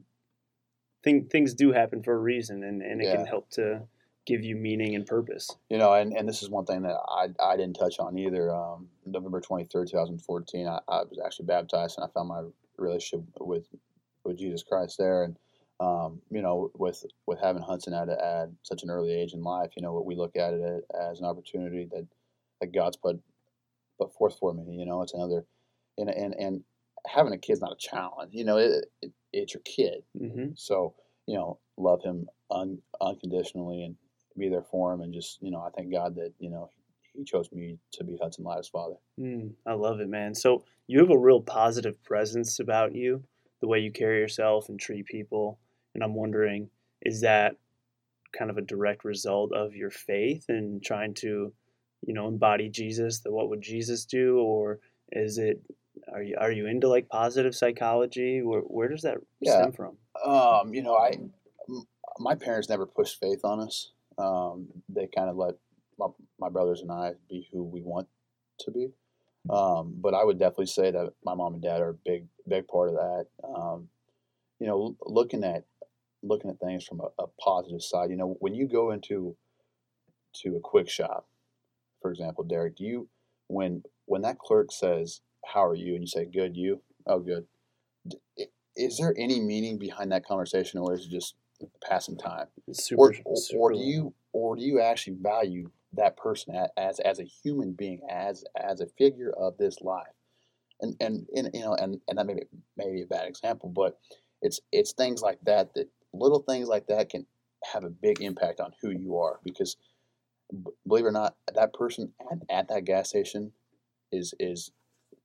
thing 1.03 1.25
things 1.25 1.53
do 1.53 1.71
happen 1.71 2.03
for 2.03 2.13
a 2.13 2.19
reason, 2.19 2.63
and, 2.63 2.81
and 2.81 3.01
it 3.01 3.05
yeah. 3.05 3.15
can 3.17 3.25
help 3.25 3.49
to 3.51 3.83
give 4.25 4.43
you 4.43 4.55
meaning 4.55 4.95
and 4.95 5.05
purpose. 5.05 5.49
You 5.69 5.77
know, 5.77 5.93
and, 5.93 6.11
and 6.13 6.27
this 6.27 6.43
is 6.43 6.49
one 6.49 6.65
thing 6.65 6.81
that 6.81 6.97
I, 7.07 7.29
I 7.41 7.55
didn't 7.55 7.75
touch 7.75 7.97
on 7.99 8.17
either. 8.17 8.53
Um, 8.53 8.87
November 9.05 9.41
twenty 9.41 9.65
third, 9.65 9.87
two 9.87 9.97
thousand 9.97 10.21
fourteen, 10.21 10.67
I, 10.67 10.79
I 10.87 11.03
was 11.03 11.19
actually 11.23 11.45
baptized, 11.45 11.97
and 11.97 12.05
I 12.05 12.13
found 12.13 12.29
my 12.29 12.43
relationship 12.77 13.25
with 13.39 13.67
with 14.23 14.37
Jesus 14.37 14.63
Christ 14.63 14.97
there, 14.97 15.23
and 15.23 15.37
um, 15.79 16.21
you 16.31 16.41
know, 16.41 16.71
with 16.75 17.03
with 17.25 17.39
having 17.39 17.61
Hudson 17.61 17.93
at 17.93 18.09
at 18.09 18.49
such 18.63 18.83
an 18.83 18.89
early 18.89 19.13
age 19.13 19.33
in 19.33 19.43
life, 19.43 19.71
you 19.75 19.83
know, 19.83 19.93
what 19.93 20.05
we 20.05 20.15
look 20.15 20.35
at 20.35 20.53
it 20.53 20.83
as 20.99 21.19
an 21.19 21.25
opportunity 21.25 21.87
that 21.91 22.07
that 22.61 22.73
God's 22.73 22.97
put 22.97 23.19
put 23.99 24.13
forth 24.13 24.37
for 24.39 24.53
me. 24.53 24.75
You 24.75 24.85
know, 24.85 25.01
it's 25.01 25.13
another, 25.13 25.45
and 25.97 26.09
and 26.09 26.33
and 26.35 26.63
having 27.05 27.33
a 27.33 27.37
kid's 27.37 27.61
not 27.61 27.73
a 27.73 27.77
challenge. 27.77 28.33
You 28.33 28.45
know, 28.45 28.57
it, 28.57 28.85
it 29.01 29.11
it's 29.33 29.53
your 29.53 29.61
kid, 29.63 30.03
mm-hmm. 30.19 30.51
so 30.55 30.95
you 31.27 31.35
know, 31.35 31.59
love 31.77 32.01
him 32.03 32.27
un, 32.49 32.79
unconditionally 33.01 33.83
and 33.83 33.95
be 34.37 34.49
there 34.49 34.63
for 34.63 34.93
him, 34.93 35.01
and 35.01 35.13
just 35.13 35.37
you 35.41 35.51
know, 35.51 35.59
I 35.59 35.69
thank 35.75 35.91
God 35.91 36.15
that 36.15 36.33
you 36.39 36.49
know 36.49 36.71
he 37.13 37.23
chose 37.23 37.51
me 37.51 37.77
to 37.93 38.03
be 38.03 38.17
Hudson 38.21 38.45
father. 38.71 38.95
Mm, 39.19 39.53
I 39.65 39.73
love 39.73 39.99
it, 39.99 40.09
man. 40.09 40.33
So 40.33 40.63
you 40.87 40.99
have 40.99 41.11
a 41.11 41.17
real 41.17 41.41
positive 41.41 42.01
presence 42.03 42.59
about 42.59 42.95
you, 42.95 43.23
the 43.61 43.67
way 43.67 43.79
you 43.79 43.91
carry 43.91 44.19
yourself 44.19 44.69
and 44.69 44.79
treat 44.79 45.05
people. 45.05 45.59
And 45.97 46.03
I'm 46.03 46.13
wondering, 46.13 46.69
is 47.01 47.21
that 47.21 47.55
kind 48.37 48.51
of 48.51 48.57
a 48.59 48.61
direct 48.61 49.03
result 49.03 49.51
of 49.51 49.75
your 49.75 49.89
faith 49.89 50.45
and 50.47 50.83
trying 50.83 51.15
to, 51.15 51.51
you 52.05 52.13
know, 52.13 52.27
embody 52.27 52.69
Jesus? 52.69 53.21
That 53.21 53.31
what 53.31 53.49
would 53.49 53.63
Jesus 53.63 54.05
do, 54.05 54.37
or 54.37 54.79
is 55.11 55.39
it? 55.39 55.59
Are 56.13 56.21
you 56.21 56.37
are 56.39 56.51
you 56.51 56.67
into 56.67 56.87
like 56.87 57.09
positive 57.09 57.55
psychology? 57.55 58.43
Where 58.43 58.61
where 58.61 58.87
does 58.87 59.01
that 59.01 59.17
yeah. 59.41 59.53
stem 59.53 59.71
from? 59.71 59.97
Um, 60.23 60.71
you 60.71 60.83
know, 60.83 60.95
I 60.95 61.13
my 62.19 62.35
parents 62.35 62.69
never 62.69 62.85
pushed 62.85 63.19
faith 63.19 63.43
on 63.43 63.59
us. 63.59 63.89
Um, 64.19 64.67
they 64.89 65.07
kind 65.07 65.31
of 65.31 65.35
let 65.35 65.55
my, 65.97 66.07
my, 66.39 66.49
brothers 66.49 66.81
and 66.81 66.91
I 66.91 67.13
be 67.27 67.47
who 67.51 67.63
we 67.63 67.81
want 67.81 68.07
to 68.61 68.71
be. 68.71 68.89
Um, 69.49 69.95
but 69.99 70.13
I 70.13 70.23
would 70.23 70.39
definitely 70.39 70.67
say 70.67 70.89
that 70.91 71.13
my 71.23 71.33
mom 71.35 71.53
and 71.53 71.61
dad 71.61 71.81
are 71.81 71.89
a 71.89 71.93
big, 71.93 72.25
big 72.47 72.67
part 72.67 72.89
of 72.89 72.95
that. 72.95 73.25
Um, 73.43 73.89
you 74.59 74.65
know, 74.65 74.95
looking 75.05 75.43
at 75.43 75.65
looking 76.23 76.49
at 76.49 76.59
things 76.59 76.85
from 76.85 77.01
a, 77.01 77.23
a, 77.23 77.27
positive 77.39 77.81
side. 77.81 78.09
You 78.09 78.17
know, 78.17 78.35
when 78.39 78.53
you 78.53 78.67
go 78.67 78.91
into 78.91 79.35
to 80.41 80.55
a 80.55 80.59
Kwik 80.59 80.89
Shop, 80.89 81.27
for 82.01 82.11
example, 82.11 82.43
Derek, 82.43 82.75
do 82.75 82.83
you 82.83 83.09
when 83.47 83.83
when 84.05 84.21
that 84.21 84.39
clerk 84.39 84.71
says, 84.71 85.21
"How 85.45 85.65
are 85.65 85.75
you?" 85.75 85.93
and 85.93 86.03
you 86.03 86.07
say, 86.07 86.25
"Good, 86.25 86.55
you?" 86.55 86.81
Oh, 87.05 87.19
good. 87.19 87.45
Is 88.75 88.97
there 88.97 89.13
any 89.17 89.39
meaning 89.39 89.77
behind 89.77 90.11
that 90.11 90.25
conversation, 90.25 90.79
or 90.79 90.93
is 90.93 91.05
it 91.05 91.09
just 91.09 91.35
passing 91.81 92.17
time, 92.17 92.47
super, 92.71 93.01
or 93.01 93.13
or, 93.25 93.37
super 93.37 93.59
or 93.59 93.73
do 93.73 93.79
you 93.79 94.13
or 94.33 94.55
do 94.55 94.61
you 94.61 94.81
actually 94.81 95.17
value 95.19 95.69
that 95.93 96.17
person 96.17 96.55
as 96.77 96.99
as 96.99 97.19
a 97.19 97.23
human 97.23 97.73
being, 97.73 98.01
as 98.09 98.43
as 98.55 98.81
a 98.81 98.87
figure 98.97 99.31
of 99.31 99.57
this 99.57 99.81
life? 99.81 100.13
And 100.81 100.95
and, 100.99 101.25
and 101.35 101.49
you 101.53 101.61
know, 101.61 101.73
and 101.73 101.99
and 102.07 102.17
that 102.17 102.25
may 102.25 102.35
be 102.35 102.43
maybe 102.77 103.01
a 103.01 103.07
bad 103.07 103.27
example, 103.27 103.69
but 103.69 103.97
it's 104.41 104.59
it's 104.71 104.93
things 104.93 105.21
like 105.21 105.39
that 105.43 105.73
that 105.73 105.89
little 106.13 106.39
things 106.39 106.67
like 106.67 106.87
that 106.87 107.09
can 107.09 107.25
have 107.73 107.83
a 107.83 107.89
big 107.89 108.21
impact 108.21 108.59
on 108.59 108.71
who 108.81 108.91
you 108.91 109.17
are 109.17 109.39
because 109.43 109.77
believe 110.87 111.05
it 111.05 111.09
or 111.09 111.11
not, 111.11 111.35
that 111.53 111.73
person 111.73 112.13
at, 112.31 112.37
at 112.49 112.67
that 112.69 112.85
gas 112.85 113.09
station 113.09 113.51
is 114.11 114.33
is 114.39 114.71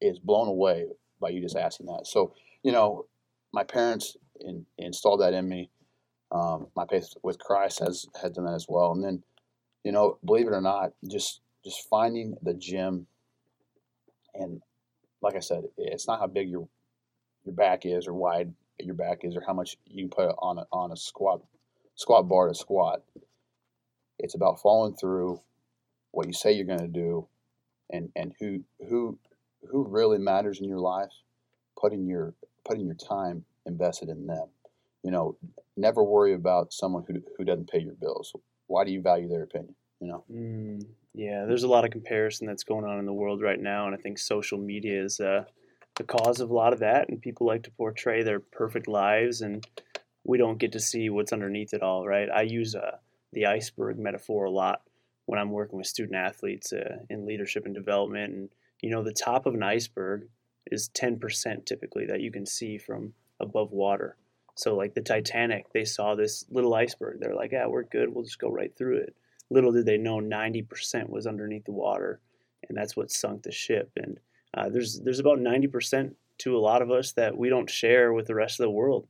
is 0.00 0.18
blown 0.18 0.48
away 0.48 0.86
by 1.20 1.28
you 1.28 1.40
just 1.40 1.56
asking 1.56 1.86
that. 1.86 2.06
So 2.06 2.34
you 2.62 2.72
know, 2.72 3.06
my 3.52 3.64
parents 3.64 4.16
in, 4.40 4.66
installed 4.78 5.20
that 5.20 5.34
in 5.34 5.48
me. 5.48 5.70
Um, 6.30 6.68
my 6.74 6.86
faith 6.86 7.12
with 7.22 7.38
Christ 7.38 7.80
has 7.80 8.06
has 8.20 8.32
done 8.32 8.46
that 8.46 8.54
as 8.54 8.66
well. 8.68 8.92
And 8.92 9.04
then, 9.04 9.22
you 9.84 9.92
know, 9.92 10.18
believe 10.24 10.46
it 10.46 10.54
or 10.54 10.60
not, 10.60 10.92
just 11.10 11.40
just 11.64 11.88
finding 11.88 12.36
the 12.42 12.54
gym, 12.54 13.06
and 14.34 14.60
like 15.20 15.36
I 15.36 15.40
said, 15.40 15.64
it's 15.76 16.08
not 16.08 16.20
how 16.20 16.26
big 16.26 16.48
your 16.48 16.68
your 17.44 17.54
back 17.54 17.84
is 17.84 18.06
or 18.06 18.14
wide 18.14 18.52
your 18.78 18.94
back 18.94 19.20
is 19.22 19.36
or 19.36 19.42
how 19.46 19.52
much 19.52 19.76
you 19.86 20.02
can 20.04 20.10
put 20.10 20.34
on 20.38 20.58
a, 20.58 20.66
on 20.72 20.92
a 20.92 20.96
squat 20.96 21.42
squat 21.94 22.28
bar 22.28 22.48
to 22.48 22.54
squat. 22.54 23.02
It's 24.18 24.34
about 24.34 24.60
following 24.60 24.94
through 24.94 25.40
what 26.12 26.26
you 26.26 26.32
say 26.32 26.52
you're 26.52 26.66
going 26.66 26.78
to 26.80 26.88
do, 26.88 27.26
and 27.90 28.10
and 28.16 28.34
who 28.38 28.64
who 28.88 29.18
who 29.70 29.84
really 29.84 30.18
matters 30.18 30.60
in 30.60 30.68
your 30.68 30.78
life, 30.78 31.12
putting 31.78 32.06
your 32.06 32.34
putting 32.64 32.86
your 32.86 32.94
time 32.94 33.44
invested 33.66 34.08
in 34.08 34.26
them. 34.26 34.48
You 35.02 35.10
know, 35.10 35.36
never 35.76 36.02
worry 36.02 36.34
about 36.34 36.72
someone 36.72 37.04
who 37.06 37.22
who 37.36 37.44
doesn't 37.44 37.70
pay 37.70 37.80
your 37.80 37.94
bills. 37.94 38.34
Why 38.66 38.84
do 38.84 38.92
you 38.92 39.00
value 39.02 39.28
their 39.28 39.42
opinion? 39.42 39.74
You 40.00 40.08
know, 40.08 40.24
Mm, 40.32 40.84
yeah, 41.14 41.44
there's 41.44 41.62
a 41.62 41.68
lot 41.68 41.84
of 41.84 41.90
comparison 41.90 42.46
that's 42.46 42.64
going 42.64 42.84
on 42.84 42.98
in 42.98 43.06
the 43.06 43.12
world 43.12 43.42
right 43.42 43.60
now, 43.60 43.86
and 43.86 43.94
I 43.94 43.98
think 43.98 44.18
social 44.18 44.58
media 44.58 45.04
is 45.04 45.20
uh, 45.20 45.44
the 45.96 46.04
cause 46.04 46.40
of 46.40 46.50
a 46.50 46.54
lot 46.54 46.72
of 46.72 46.80
that. 46.80 47.08
And 47.08 47.20
people 47.20 47.46
like 47.46 47.62
to 47.64 47.70
portray 47.70 48.22
their 48.22 48.40
perfect 48.40 48.88
lives, 48.88 49.40
and 49.40 49.64
we 50.24 50.38
don't 50.38 50.58
get 50.58 50.72
to 50.72 50.80
see 50.80 51.10
what's 51.10 51.32
underneath 51.32 51.74
it 51.74 51.82
all, 51.82 52.06
right? 52.06 52.28
I 52.30 52.42
use 52.42 52.74
uh, 52.74 52.98
the 53.32 53.46
iceberg 53.46 53.98
metaphor 53.98 54.44
a 54.44 54.50
lot 54.50 54.82
when 55.26 55.38
I'm 55.38 55.50
working 55.50 55.78
with 55.78 55.86
student 55.86 56.16
athletes 56.16 56.72
uh, 56.72 56.98
in 57.08 57.26
leadership 57.26 57.66
and 57.66 57.74
development. 57.74 58.34
And 58.34 58.48
you 58.80 58.90
know, 58.90 59.02
the 59.02 59.12
top 59.12 59.46
of 59.46 59.54
an 59.54 59.62
iceberg 59.62 60.28
is 60.70 60.90
10% 60.90 61.66
typically 61.66 62.06
that 62.06 62.20
you 62.20 62.30
can 62.30 62.46
see 62.46 62.78
from 62.78 63.14
above 63.40 63.72
water. 63.72 64.16
So, 64.54 64.76
like 64.76 64.94
the 64.94 65.00
Titanic, 65.00 65.72
they 65.72 65.84
saw 65.84 66.14
this 66.14 66.44
little 66.50 66.74
iceberg. 66.74 67.20
They're 67.20 67.34
like, 67.34 67.52
"Yeah, 67.52 67.66
we're 67.66 67.84
good. 67.84 68.12
We'll 68.12 68.24
just 68.24 68.38
go 68.38 68.50
right 68.50 68.76
through 68.76 68.98
it." 68.98 69.16
little 69.52 69.72
did 69.72 69.86
they 69.86 69.98
know 69.98 70.18
90% 70.18 71.08
was 71.08 71.26
underneath 71.26 71.64
the 71.64 71.72
water 71.72 72.20
and 72.68 72.76
that's 72.76 72.96
what 72.96 73.10
sunk 73.10 73.42
the 73.42 73.52
ship 73.52 73.90
and 73.96 74.18
uh, 74.54 74.68
there's 74.68 75.00
there's 75.00 75.18
about 75.18 75.38
90% 75.38 76.14
to 76.38 76.56
a 76.56 76.58
lot 76.58 76.82
of 76.82 76.90
us 76.90 77.12
that 77.12 77.36
we 77.36 77.48
don't 77.48 77.70
share 77.70 78.12
with 78.12 78.26
the 78.26 78.34
rest 78.34 78.60
of 78.60 78.64
the 78.64 78.70
world 78.70 79.06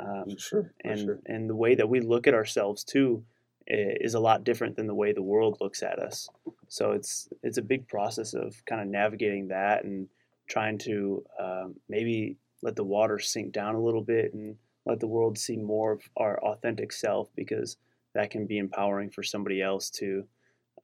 um, 0.00 0.36
sure, 0.38 0.72
and 0.84 1.00
sure. 1.00 1.20
and 1.26 1.48
the 1.48 1.56
way 1.56 1.74
that 1.74 1.88
we 1.88 2.00
look 2.00 2.26
at 2.26 2.34
ourselves 2.34 2.84
too 2.84 3.24
is 3.66 4.14
a 4.14 4.20
lot 4.20 4.42
different 4.42 4.74
than 4.74 4.88
the 4.88 4.94
way 4.94 5.12
the 5.12 5.22
world 5.22 5.56
looks 5.60 5.82
at 5.82 5.98
us 5.98 6.28
so 6.68 6.92
it's 6.92 7.28
it's 7.42 7.58
a 7.58 7.62
big 7.62 7.86
process 7.86 8.34
of 8.34 8.62
kind 8.66 8.80
of 8.80 8.88
navigating 8.88 9.48
that 9.48 9.84
and 9.84 10.08
trying 10.48 10.76
to 10.76 11.24
um, 11.40 11.74
maybe 11.88 12.36
let 12.62 12.76
the 12.76 12.84
water 12.84 13.18
sink 13.18 13.52
down 13.52 13.74
a 13.74 13.80
little 13.80 14.02
bit 14.02 14.34
and 14.34 14.56
let 14.84 15.00
the 15.00 15.06
world 15.06 15.38
see 15.38 15.56
more 15.56 15.92
of 15.92 16.02
our 16.16 16.42
authentic 16.42 16.92
self 16.92 17.28
because 17.36 17.76
that 18.14 18.30
can 18.30 18.46
be 18.46 18.58
empowering 18.58 19.10
for 19.10 19.22
somebody 19.22 19.62
else 19.62 19.90
to 19.90 20.24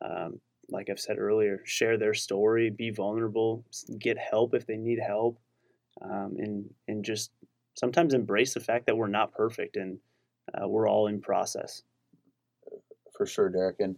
um, 0.00 0.40
like 0.70 0.88
i've 0.90 1.00
said 1.00 1.18
earlier 1.18 1.62
share 1.64 1.96
their 1.96 2.14
story 2.14 2.70
be 2.70 2.90
vulnerable 2.90 3.64
get 3.98 4.18
help 4.18 4.54
if 4.54 4.66
they 4.66 4.76
need 4.76 4.98
help 4.98 5.38
um, 6.02 6.36
and 6.38 6.70
and 6.86 7.04
just 7.04 7.30
sometimes 7.74 8.14
embrace 8.14 8.54
the 8.54 8.60
fact 8.60 8.86
that 8.86 8.96
we're 8.96 9.08
not 9.08 9.32
perfect 9.32 9.76
and 9.76 9.98
uh, 10.54 10.66
we're 10.66 10.88
all 10.88 11.06
in 11.06 11.20
process 11.20 11.82
for 13.18 13.26
sure, 13.26 13.50
Derek. 13.50 13.80
And 13.80 13.96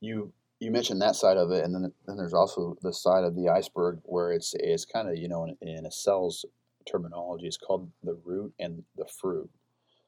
you 0.00 0.32
you 0.58 0.72
mentioned 0.72 1.02
that 1.02 1.14
side 1.14 1.36
of 1.36 1.52
it, 1.52 1.64
and 1.64 1.74
then 1.74 1.92
then 2.06 2.16
there's 2.16 2.34
also 2.34 2.76
the 2.82 2.92
side 2.92 3.22
of 3.22 3.36
the 3.36 3.48
iceberg 3.48 4.00
where 4.04 4.32
it's 4.32 4.54
it's 4.58 4.84
kind 4.84 5.08
of 5.08 5.16
you 5.16 5.28
know 5.28 5.44
in, 5.44 5.56
in 5.60 5.86
a 5.86 5.92
cell's 5.92 6.44
terminology, 6.90 7.46
it's 7.46 7.58
called 7.58 7.88
the 8.02 8.18
root 8.24 8.52
and 8.58 8.82
the 8.96 9.06
fruit. 9.06 9.48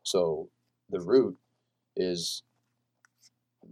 So 0.02 0.48
the 0.90 1.00
root 1.00 1.36
is 1.96 2.42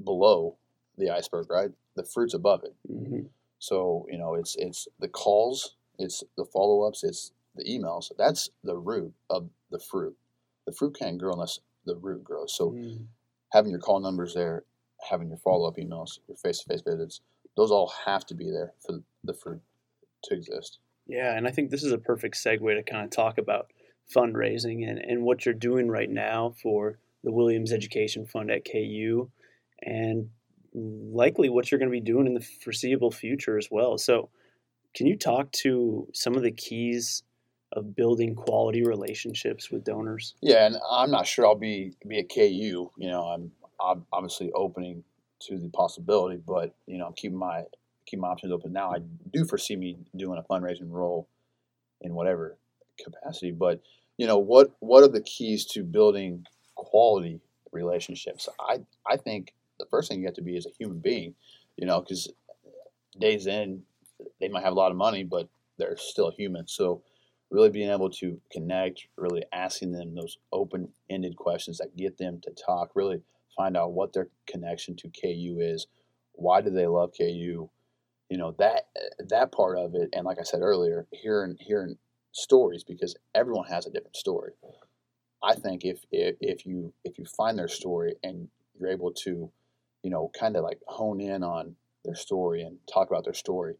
below 0.05 0.57
the 0.99 1.11
iceberg, 1.11 1.51
right? 1.51 1.71
The 1.97 2.05
fruit's 2.05 2.35
above 2.35 2.63
it. 2.65 2.75
hmm 2.87 3.27
So 3.59 4.07
you 4.11 4.19
know 4.19 4.35
it's 4.35 4.57
it's 4.57 4.89
the 4.99 5.09
calls, 5.09 5.77
it's 5.99 6.23
the 6.37 6.45
follow 6.45 6.83
ups, 6.87 7.05
it's 7.05 7.33
the 7.55 7.65
emails. 7.65 8.11
That's 8.17 8.51
the 8.65 8.77
root 8.77 9.13
of 9.31 9.51
the 9.71 9.79
fruit. 9.79 10.17
The 10.67 10.73
fruit 10.73 10.97
can't 10.99 11.19
grow 11.19 11.33
unless 11.33 11.61
the 11.85 11.97
root 11.97 12.25
grows. 12.25 12.55
So 12.55 12.71
Mm. 12.71 13.07
having 13.53 13.71
your 13.71 13.81
call 13.81 14.01
numbers 14.01 14.35
there, 14.35 14.65
having 15.11 15.29
your 15.29 15.37
follow 15.39 15.69
up 15.69 15.77
emails, 15.77 16.21
your 16.29 16.37
face 16.37 16.61
to 16.61 16.69
face 16.69 16.83
visits, 16.83 17.21
those 17.57 17.71
all 17.71 17.93
have 18.07 18.25
to 18.27 18.35
be 18.35 18.51
there 18.51 18.73
for 18.85 19.03
the 19.25 19.35
fruit 19.35 19.61
to 20.25 20.35
exist. 20.35 20.79
Yeah, 21.07 21.37
and 21.37 21.47
I 21.47 21.51
think 21.51 21.71
this 21.71 21.83
is 21.83 21.93
a 21.93 21.99
perfect 21.99 22.37
segue 22.37 22.75
to 22.77 22.83
kind 22.83 23.05
of 23.05 23.11
talk 23.11 23.37
about 23.37 23.71
fundraising 24.15 24.89
and, 24.89 24.99
and 24.99 25.23
what 25.23 25.45
you're 25.45 25.55
doing 25.55 25.89
right 25.89 26.09
now 26.09 26.55
for 26.63 26.99
the 27.25 27.33
Williams 27.33 27.73
Education 27.73 28.25
Fund 28.25 28.51
at 28.51 28.65
KU 28.65 29.29
and 29.83 30.31
likely 30.75 31.49
what 31.49 31.71
you're 31.71 31.79
going 31.79 31.91
to 31.91 31.93
be 31.93 32.01
doing 32.01 32.27
in 32.27 32.35
the 32.35 32.41
foreseeable 32.41 33.11
future 33.11 33.59
as 33.59 33.69
well. 33.71 33.99
So, 33.99 34.31
can 34.95 35.07
you 35.07 35.17
talk 35.17 35.51
to 35.53 36.07
some 36.13 36.35
of 36.35 36.43
the 36.43 36.51
keys 36.51 37.23
of 37.73 37.97
building 37.97 38.35
quality 38.35 38.83
relationships 38.83 39.71
with 39.71 39.85
donors? 39.85 40.35
Yeah, 40.43 40.67
and 40.67 40.77
I'm 40.91 41.11
not 41.11 41.27
sure 41.27 41.47
I'll 41.47 41.55
be 41.55 41.95
be 42.07 42.19
at 42.19 42.29
KU. 42.29 42.91
You 42.97 43.09
know, 43.11 43.23
I'm, 43.23 43.51
I'm 43.83 44.05
obviously 44.13 44.53
opening 44.53 45.05
to 45.49 45.59
the 45.59 45.69
possibility, 45.71 46.41
but 46.47 46.75
you 46.87 46.99
know, 46.99 47.07
I'm 47.07 47.15
keeping 47.15 47.39
my 47.39 47.65
keep 48.07 48.21
my 48.21 48.29
options 48.29 48.53
open 48.53 48.73
now. 48.73 48.93
I 48.93 48.99
do 49.33 49.45
foresee 49.45 49.77
me 49.77 49.99
doing 50.17 50.39
a 50.39 50.53
fundraising 50.53 50.91
role 50.91 51.29
in 52.01 52.15
whatever 52.15 52.57
capacity, 53.03 53.53
but 53.53 53.81
you 54.19 54.27
know, 54.27 54.39
what 54.39 54.73
what 54.81 55.03
are 55.03 55.09
the 55.09 55.23
keys 55.23 55.65
to 55.67 55.83
building 55.83 56.45
quality 56.75 57.41
relationships? 57.73 58.49
I 58.61 58.81
I 59.09 59.17
think 59.17 59.55
the 59.83 59.91
first 59.91 60.09
thing 60.09 60.21
you 60.21 60.27
have 60.27 60.35
to 60.35 60.43
be 60.43 60.57
is 60.57 60.67
a 60.67 60.71
human 60.79 60.99
being. 60.99 61.35
You 61.77 61.87
know, 61.87 62.01
because 62.01 62.29
days 63.19 63.47
in, 63.47 63.83
they 64.41 64.49
might 64.49 64.65
have 64.65 64.73
a 64.73 64.77
lot 64.77 64.91
of 64.91 64.97
money, 64.97 65.25
but 65.25 65.49
they're 65.79 65.97
still 65.97 66.31
human. 66.31 66.69
So 66.69 67.03
really 67.51 67.71
being 67.71 67.91
able 67.91 68.11
to 68.11 68.41
connect, 68.51 69.07
really 69.17 69.45
asking 69.53 69.93
them 69.93 70.15
those 70.15 70.39
open-ended 70.53 71.37
questions 71.37 71.79
that 71.79 71.97
get 71.97 72.19
them 72.19 72.41
to 72.43 72.51
talk, 72.51 72.91
really 72.95 73.21
find 73.57 73.77
out 73.77 73.93
what 73.93 74.13
their 74.13 74.29
connection 74.47 74.97
to 74.97 75.09
KU 75.09 75.59
is, 75.61 75.87
why 76.33 76.61
do 76.61 76.71
they 76.71 76.87
love 76.87 77.13
KU, 77.17 77.69
you 78.33 78.39
know 78.39 78.55
that 78.59 78.87
that 79.29 79.53
part 79.53 79.77
of 79.79 79.95
it, 79.95 80.09
and 80.15 80.25
like 80.25 80.39
I 80.39 80.43
said 80.43 80.63
earlier, 80.63 81.07
hearing 81.13 81.55
hearing 81.61 81.99
stories 82.33 82.83
because 82.83 83.15
everyone 83.35 83.67
has 83.69 83.87
a 83.87 83.91
different 83.91 84.17
story. 84.17 84.53
I 85.43 85.55
think 85.55 85.85
if 85.85 85.99
if, 86.11 86.37
if 86.41 86.65
you 86.65 86.95
if 87.05 87.19
you 87.19 87.27
find 87.27 87.59
their 87.59 87.69
story 87.69 88.15
and 88.23 88.49
you're 88.81 88.89
able 88.89 89.13
to, 89.25 89.51
you 90.03 90.11
know, 90.11 90.31
kind 90.39 90.57
of 90.57 90.65
like 90.65 90.81
hone 90.87 91.21
in 91.21 91.43
on 91.43 91.77
their 92.05 92.15
story 92.15 92.63
and 92.63 92.79
talk 92.93 93.11
about 93.11 93.25
their 93.25 93.35
story, 93.35 93.75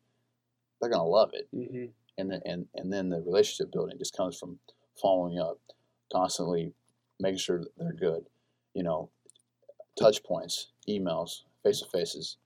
they're 0.81 0.91
gonna 0.91 1.05
love 1.05 1.31
it. 1.33 1.49
Hmm 1.55 1.87
and 2.19 2.31
then 2.31 2.41
and, 2.45 2.67
and 2.75 2.93
then 2.93 3.09
the 3.09 3.21
relationship 3.23 3.73
building 3.73 3.99
just 3.99 4.17
comes 4.17 4.39
from 4.39 4.59
following 5.01 5.39
up 5.39 5.59
constantly 6.13 6.73
making 7.19 7.39
sure 7.39 7.59
that 7.61 7.71
they're 7.79 7.93
good 7.93 8.25
you 8.75 8.83
know 8.83 9.09
touch 9.99 10.23
points 10.23 10.69
emails 10.89 11.43
face 11.63 11.81
to 11.81 11.87
faces 11.89 12.37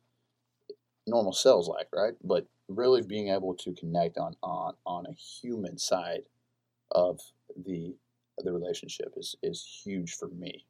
normal 1.06 1.32
sales 1.32 1.68
like 1.68 1.86
right? 1.94 2.14
But 2.22 2.46
really 2.68 3.02
being 3.02 3.28
able 3.28 3.54
to 3.54 3.72
connect 3.74 4.18
on 4.18 4.34
on 4.42 4.74
on 4.84 5.06
a 5.06 5.12
human 5.12 5.78
side 5.78 6.22
of 6.90 7.20
the 7.64 7.94
the 8.38 8.52
relationship 8.52 9.14
is 9.16 9.36
is 9.42 9.82
huge 9.84 10.14
for 10.14 10.28
me 10.28 10.64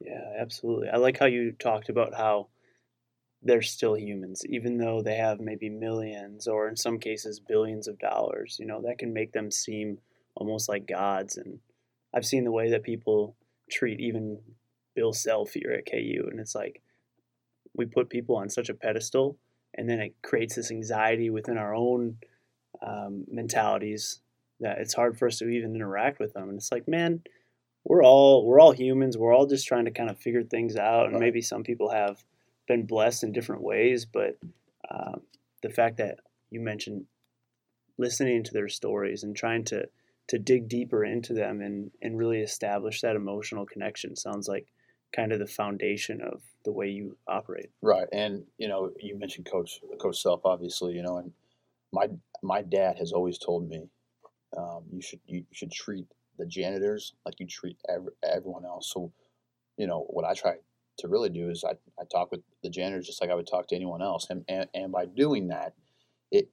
Yeah, 0.00 0.32
absolutely. 0.38 0.88
I 0.88 0.96
like 0.96 1.18
how 1.18 1.26
you 1.26 1.52
talked 1.52 1.88
about 1.88 2.14
how 2.14 2.48
they're 3.42 3.62
still 3.62 3.96
humans, 3.96 4.44
even 4.48 4.78
though 4.78 5.02
they 5.02 5.16
have 5.16 5.40
maybe 5.40 5.68
millions 5.70 6.48
or 6.48 6.68
in 6.68 6.76
some 6.76 6.98
cases 6.98 7.40
billions 7.40 7.88
of 7.88 7.98
dollars. 7.98 8.58
You 8.60 8.66
know, 8.66 8.82
that 8.82 8.98
can 8.98 9.12
make 9.12 9.32
them 9.32 9.50
seem 9.50 9.98
almost 10.36 10.68
like 10.68 10.86
gods. 10.88 11.36
And 11.36 11.60
I've 12.14 12.26
seen 12.26 12.44
the 12.44 12.52
way 12.52 12.70
that 12.70 12.82
people 12.84 13.36
treat 13.70 14.00
even 14.00 14.40
Bill 14.94 15.12
Self 15.12 15.52
here 15.52 15.72
at 15.72 15.86
KU, 15.86 16.28
and 16.30 16.40
it's 16.40 16.54
like 16.54 16.82
we 17.74 17.86
put 17.86 18.08
people 18.08 18.36
on 18.36 18.48
such 18.48 18.68
a 18.68 18.74
pedestal, 18.74 19.36
and 19.74 19.88
then 19.88 20.00
it 20.00 20.14
creates 20.22 20.54
this 20.56 20.70
anxiety 20.70 21.30
within 21.30 21.58
our 21.58 21.74
own 21.74 22.16
um, 22.86 23.24
mentalities 23.30 24.20
that 24.60 24.78
it's 24.78 24.94
hard 24.94 25.18
for 25.18 25.28
us 25.28 25.38
to 25.38 25.48
even 25.48 25.74
interact 25.74 26.18
with 26.20 26.34
them. 26.34 26.48
And 26.50 26.58
it's 26.58 26.72
like, 26.72 26.88
man, 26.88 27.22
we're 27.86 28.02
all 28.02 28.44
we're 28.44 28.60
all 28.60 28.72
humans. 28.72 29.16
We're 29.16 29.32
all 29.32 29.46
just 29.46 29.66
trying 29.66 29.84
to 29.84 29.92
kind 29.92 30.10
of 30.10 30.18
figure 30.18 30.42
things 30.42 30.76
out, 30.76 31.06
and 31.06 31.20
maybe 31.20 31.40
some 31.40 31.62
people 31.62 31.90
have 31.90 32.22
been 32.66 32.84
blessed 32.84 33.22
in 33.22 33.32
different 33.32 33.62
ways. 33.62 34.04
But 34.04 34.36
um, 34.90 35.22
the 35.62 35.70
fact 35.70 35.98
that 35.98 36.18
you 36.50 36.60
mentioned 36.60 37.04
listening 37.96 38.42
to 38.42 38.52
their 38.52 38.68
stories 38.68 39.22
and 39.22 39.36
trying 39.36 39.64
to 39.66 39.88
to 40.28 40.38
dig 40.38 40.68
deeper 40.68 41.04
into 41.04 41.32
them 41.32 41.60
and 41.60 41.92
and 42.02 42.18
really 42.18 42.40
establish 42.40 43.02
that 43.02 43.14
emotional 43.14 43.64
connection 43.64 44.16
sounds 44.16 44.48
like 44.48 44.66
kind 45.14 45.30
of 45.32 45.38
the 45.38 45.46
foundation 45.46 46.20
of 46.20 46.42
the 46.64 46.72
way 46.72 46.88
you 46.88 47.16
operate. 47.28 47.70
Right, 47.82 48.08
and 48.12 48.42
you 48.58 48.66
know, 48.66 48.90
you 48.98 49.16
mentioned 49.16 49.46
Coach 49.46 49.80
Coach 50.00 50.20
Self, 50.20 50.40
obviously, 50.44 50.94
you 50.94 51.02
know, 51.02 51.18
and 51.18 51.30
my 51.92 52.08
my 52.42 52.62
dad 52.62 52.98
has 52.98 53.12
always 53.12 53.38
told 53.38 53.68
me, 53.68 53.88
um, 54.58 54.82
you 54.90 55.00
should 55.00 55.20
you 55.24 55.44
should 55.52 55.70
treat 55.70 56.06
the 56.38 56.46
janitors 56.46 57.14
like 57.24 57.40
you 57.40 57.46
treat 57.46 57.78
every, 57.88 58.12
everyone 58.22 58.64
else. 58.64 58.92
So, 58.92 59.12
you 59.76 59.86
know, 59.86 60.06
what 60.08 60.24
I 60.24 60.34
try 60.34 60.56
to 60.98 61.08
really 61.08 61.30
do 61.30 61.50
is 61.50 61.64
I, 61.64 61.72
I 62.00 62.04
talk 62.10 62.30
with 62.30 62.40
the 62.62 62.70
janitors 62.70 63.06
just 63.06 63.20
like 63.20 63.30
I 63.30 63.34
would 63.34 63.46
talk 63.46 63.68
to 63.68 63.76
anyone 63.76 64.02
else, 64.02 64.28
and 64.30 64.44
and, 64.48 64.68
and 64.74 64.92
by 64.92 65.06
doing 65.06 65.48
that, 65.48 65.74
it 66.30 66.50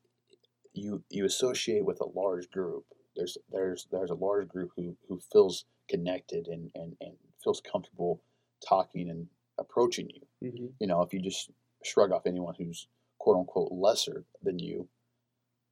you 0.74 1.04
you 1.10 1.26
associate 1.26 1.86
with 1.86 2.02
a 2.02 2.20
large 2.20 2.50
group. 2.52 2.86
There's 3.16 3.38
there's 3.52 3.88
there's 3.92 4.12
a 4.12 4.16
large 4.16 4.48
group 4.50 4.72
who 4.76 4.98
who 5.08 5.20
feels 5.32 5.66
connected 5.90 6.48
and 6.48 6.72
and, 6.76 6.96
and 7.02 7.14
feels 7.44 7.62
comfortable 7.62 8.22
talking 8.68 9.10
and 9.10 9.28
approaching 9.60 10.10
you 10.10 10.22
Mm-hmm. 10.44 10.68
you 10.80 10.88
know, 10.88 11.02
if 11.02 11.14
you 11.14 11.22
just 11.22 11.52
shrug 11.84 12.12
off 12.12 12.28
anyone 12.28 12.56
who's 12.58 12.88
quote 13.20 13.38
unquote 13.38 13.72
lesser 13.72 14.26
than 14.42 14.60
you, 14.60 14.88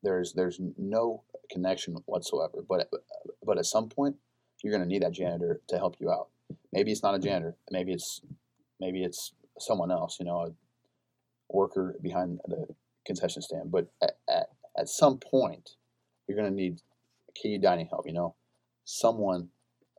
there's 0.03 0.33
there's 0.33 0.59
no 0.77 1.23
connection 1.51 1.95
whatsoever. 2.05 2.63
But 2.67 2.89
uh, 2.93 2.97
but 3.43 3.57
at 3.57 3.65
some 3.65 3.89
point, 3.89 4.15
you're 4.63 4.71
going 4.71 4.83
to 4.83 4.89
need 4.89 5.03
that 5.03 5.13
janitor 5.13 5.61
to 5.69 5.77
help 5.77 5.95
you 5.99 6.11
out. 6.11 6.27
Maybe 6.71 6.91
it's 6.91 7.03
not 7.03 7.15
a 7.15 7.19
janitor. 7.19 7.55
Maybe 7.69 7.93
it's 7.93 8.21
maybe 8.79 9.03
it's 9.03 9.33
someone 9.59 9.91
else. 9.91 10.17
You 10.19 10.25
know, 10.25 10.41
a 10.41 10.51
worker 11.55 11.95
behind 12.01 12.39
the 12.47 12.67
concession 13.05 13.41
stand. 13.41 13.71
But 13.71 13.87
at 14.01 14.17
at, 14.29 14.49
at 14.77 14.89
some 14.89 15.17
point, 15.17 15.71
you're 16.27 16.37
going 16.37 16.49
to 16.49 16.55
need 16.55 16.81
key 17.35 17.57
dining 17.57 17.87
help. 17.87 18.05
You 18.07 18.13
know, 18.13 18.35
someone 18.85 19.49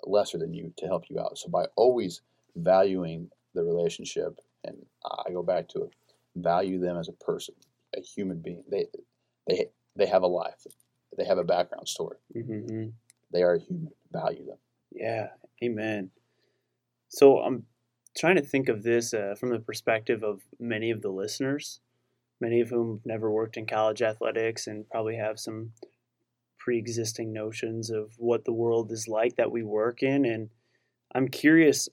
lesser 0.05 0.39
than 0.39 0.53
you 0.53 0.73
to 0.79 0.87
help 0.87 1.05
you 1.09 1.21
out. 1.21 1.39
So 1.39 1.49
by 1.49 1.67
always 1.77 2.23
valuing 2.57 3.31
the 3.55 3.63
relationship 3.63 4.39
and 4.65 4.77
I 5.05 5.31
go 5.33 5.43
back 5.43 5.69
to 5.69 5.85
it. 5.85 5.91
Value 6.37 6.79
them 6.79 6.97
as 6.97 7.09
a 7.09 7.13
person, 7.13 7.55
a 7.97 8.01
human 8.01 8.39
being. 8.39 8.65
They 8.71 8.87
they 9.47 9.67
they 9.97 10.07
have 10.07 10.23
a 10.23 10.27
life. 10.27 10.67
They 11.17 11.25
have 11.25 11.39
a 11.39 11.45
background 11.45 11.89
story. 11.89 12.17
Mm-hmm. 12.35 12.91
They 13.33 13.43
are 13.43 13.59
human. 13.59 13.93
Value 14.13 14.47
them. 14.47 14.59
Yeah, 14.91 15.29
amen. 15.63 16.11
So 17.09 17.39
I'm 17.39 17.65
trying 18.17 18.37
to 18.37 18.43
think 18.43 18.69
of 18.69 18.83
this 18.83 19.15
uh, 19.15 19.35
from 19.39 19.51
the 19.51 19.59
perspective 19.59 20.23
of 20.23 20.43
many 20.59 20.91
of 20.91 21.03
the 21.03 21.11
listeners, 21.11 21.81
many 22.41 22.61
of 22.61 22.71
whom 22.71 22.97
have 22.97 23.07
never 23.07 23.31
worked 23.31 23.57
in 23.57 23.67
college 23.67 24.03
athletics 24.03 24.67
and 24.67 24.89
probably 24.91 25.17
have 25.17 25.39
some 25.39 25.73
pre-existing 26.59 27.33
notions 27.33 27.91
of 27.91 28.13
what 28.19 28.45
the 28.45 28.53
world 28.53 28.93
is 28.93 29.09
like 29.09 29.37
that 29.37 29.51
we 29.51 29.63
work 29.63 30.03
in. 30.03 30.25
And 30.25 30.51
I'm 31.15 31.29
curious, 31.29 31.89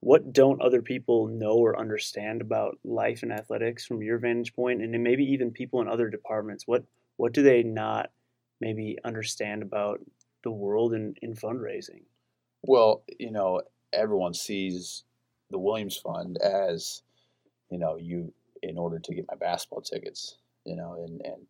what 0.00 0.32
don't 0.32 0.60
other 0.60 0.82
people 0.82 1.26
know 1.26 1.54
or 1.54 1.78
understand 1.78 2.40
about 2.40 2.78
life 2.84 3.22
in 3.22 3.32
athletics 3.32 3.86
from 3.86 4.02
your 4.02 4.18
vantage 4.18 4.54
point, 4.54 4.82
and 4.82 4.92
then 4.92 5.02
maybe 5.02 5.24
even 5.24 5.50
people 5.50 5.80
in 5.80 5.88
other 5.88 6.10
departments? 6.10 6.64
What 6.66 6.84
what 7.16 7.32
do 7.32 7.42
they 7.42 7.62
not 7.62 8.10
maybe 8.60 8.98
understand 9.04 9.62
about 9.62 10.00
the 10.42 10.50
world 10.50 10.94
in, 10.94 11.14
in 11.22 11.34
fundraising? 11.34 12.02
Well, 12.62 13.02
you 13.18 13.30
know, 13.30 13.62
everyone 13.92 14.34
sees 14.34 15.04
the 15.50 15.58
Williams 15.58 15.96
Fund 15.96 16.38
as, 16.38 17.02
you 17.70 17.78
know, 17.78 17.96
you 17.96 18.32
in 18.62 18.78
order 18.78 18.98
to 18.98 19.14
get 19.14 19.26
my 19.30 19.36
basketball 19.36 19.82
tickets, 19.82 20.36
you 20.64 20.74
know, 20.74 20.94
and, 21.06 21.20
and 21.22 21.46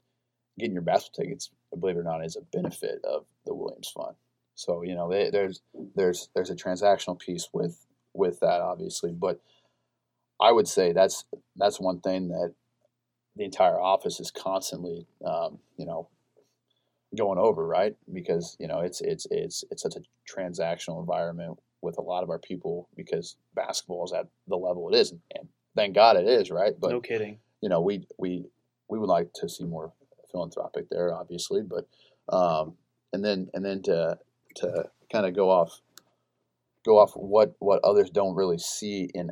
getting 0.59 0.73
your 0.73 0.83
basketball 0.83 1.25
tickets, 1.25 1.51
believe 1.79 1.97
it 1.97 2.01
or 2.01 2.05
not, 2.05 2.25
is 2.25 2.37
a 2.37 2.57
benefit 2.57 3.01
of 3.05 3.25
the 3.47 3.55
Williams 3.55 3.89
Fund. 3.89 4.17
So, 4.57 4.83
you 4.83 4.95
know, 4.95 5.11
they, 5.11 5.31
there's 5.31 5.63
there's 5.97 6.29
there's 6.35 6.51
a 6.51 6.57
transactional 6.57 7.19
piece 7.19 7.49
with 7.53 7.87
with 8.13 8.41
that 8.41 8.61
obviously, 8.61 9.13
but 9.13 9.41
I 10.41 10.53
would 10.53 10.69
say 10.69 10.93
that's 10.93 11.25
that's 11.57 11.81
one 11.81 12.01
thing 12.01 12.29
that 12.29 12.55
the 13.37 13.45
entire 13.45 13.79
office 13.79 14.21
is 14.21 14.31
constantly, 14.31 15.07
um, 15.27 15.59
you 15.77 15.87
know, 15.87 16.09
going 17.17 17.39
over, 17.39 17.67
right? 17.67 17.97
Because 18.13 18.57
you 18.59 18.67
know 18.67 18.81
it's 18.81 19.01
it's 19.01 19.27
it's 19.31 19.65
it's 19.71 19.83
such 19.83 19.97
a 19.97 20.03
transactional 20.33 21.01
environment 21.01 21.59
with 21.81 21.99
a 21.99 22.03
lot 22.03 22.23
of 22.23 22.31
our 22.31 22.39
people 22.39 22.89
because 22.97 23.37
basketball 23.55 24.05
is 24.05 24.13
at 24.13 24.27
the 24.49 24.57
level 24.57 24.89
it 24.93 24.97
is, 24.97 25.13
and 25.35 25.49
thank 25.77 25.95
God 25.95 26.17
it 26.17 26.27
is, 26.27 26.51
right? 26.51 26.75
But 26.79 26.91
no 26.91 27.01
kidding. 27.01 27.39
you 27.61 27.69
know, 27.69 27.81
we 27.81 28.07
we 28.19 28.45
we 28.89 28.99
would 28.99 29.09
like 29.09 29.33
to 29.35 29.49
see 29.49 29.65
more 29.65 29.93
philanthropic 30.31 30.89
there, 30.91 31.15
obviously, 31.15 31.63
but 31.63 31.87
um, 32.35 32.75
and 33.13 33.25
then 33.25 33.49
and 33.55 33.65
then 33.65 33.83
to 33.83 34.19
to 34.57 34.85
kind 35.13 35.27
of 35.27 35.35
go 35.35 35.51
off 35.51 35.81
go 36.85 36.99
off 36.99 37.13
what 37.15 37.55
what 37.59 37.81
others 37.85 38.11
don't 38.11 38.35
really 38.35 38.59
see 38.59 39.11
in 39.15 39.31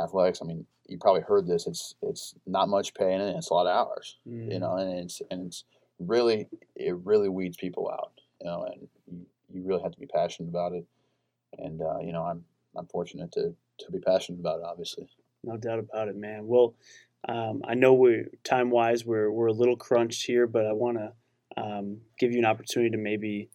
athletics. 0.00 0.40
I 0.42 0.46
mean, 0.46 0.66
you 0.92 0.98
probably 0.98 1.22
heard 1.22 1.46
this. 1.46 1.66
It's 1.66 1.94
it's 2.02 2.34
not 2.46 2.68
much 2.68 2.94
pay. 2.94 3.14
And 3.14 3.22
it's 3.36 3.50
a 3.50 3.54
lot 3.54 3.66
of 3.66 3.74
hours, 3.74 4.18
you 4.52 4.58
know, 4.60 4.76
and 4.76 4.98
it's 4.98 5.22
and 5.30 5.46
it's 5.46 5.64
really 5.98 6.48
it 6.76 6.94
really 7.04 7.28
weeds 7.28 7.56
people 7.56 7.90
out, 7.90 8.12
you 8.40 8.46
know, 8.46 8.64
and 8.64 8.88
you, 9.10 9.26
you 9.52 9.62
really 9.62 9.82
have 9.82 9.92
to 9.92 9.98
be 9.98 10.06
passionate 10.06 10.50
about 10.50 10.72
it. 10.72 10.84
And 11.58 11.80
uh, 11.80 11.98
you 12.00 12.12
know, 12.12 12.22
I'm 12.22 12.44
I'm 12.76 12.86
fortunate 12.86 13.32
to 13.32 13.54
to 13.78 13.90
be 13.90 13.98
passionate 13.98 14.40
about 14.40 14.60
it, 14.60 14.64
obviously. 14.66 15.08
No 15.42 15.56
doubt 15.56 15.78
about 15.78 16.08
it, 16.08 16.16
man. 16.16 16.46
Well, 16.46 16.74
um, 17.28 17.62
I 17.66 17.74
know 17.74 17.94
we 17.94 18.24
time 18.44 18.70
wise 18.70 19.04
we're 19.04 19.30
we're 19.30 19.46
a 19.46 19.52
little 19.52 19.76
crunched 19.76 20.26
here, 20.26 20.46
but 20.46 20.66
I 20.66 20.72
want 20.72 20.98
to 20.98 21.12
um, 21.56 21.98
give 22.18 22.32
you 22.32 22.38
an 22.38 22.44
opportunity 22.44 22.90
to 22.90 22.98
maybe 22.98 23.48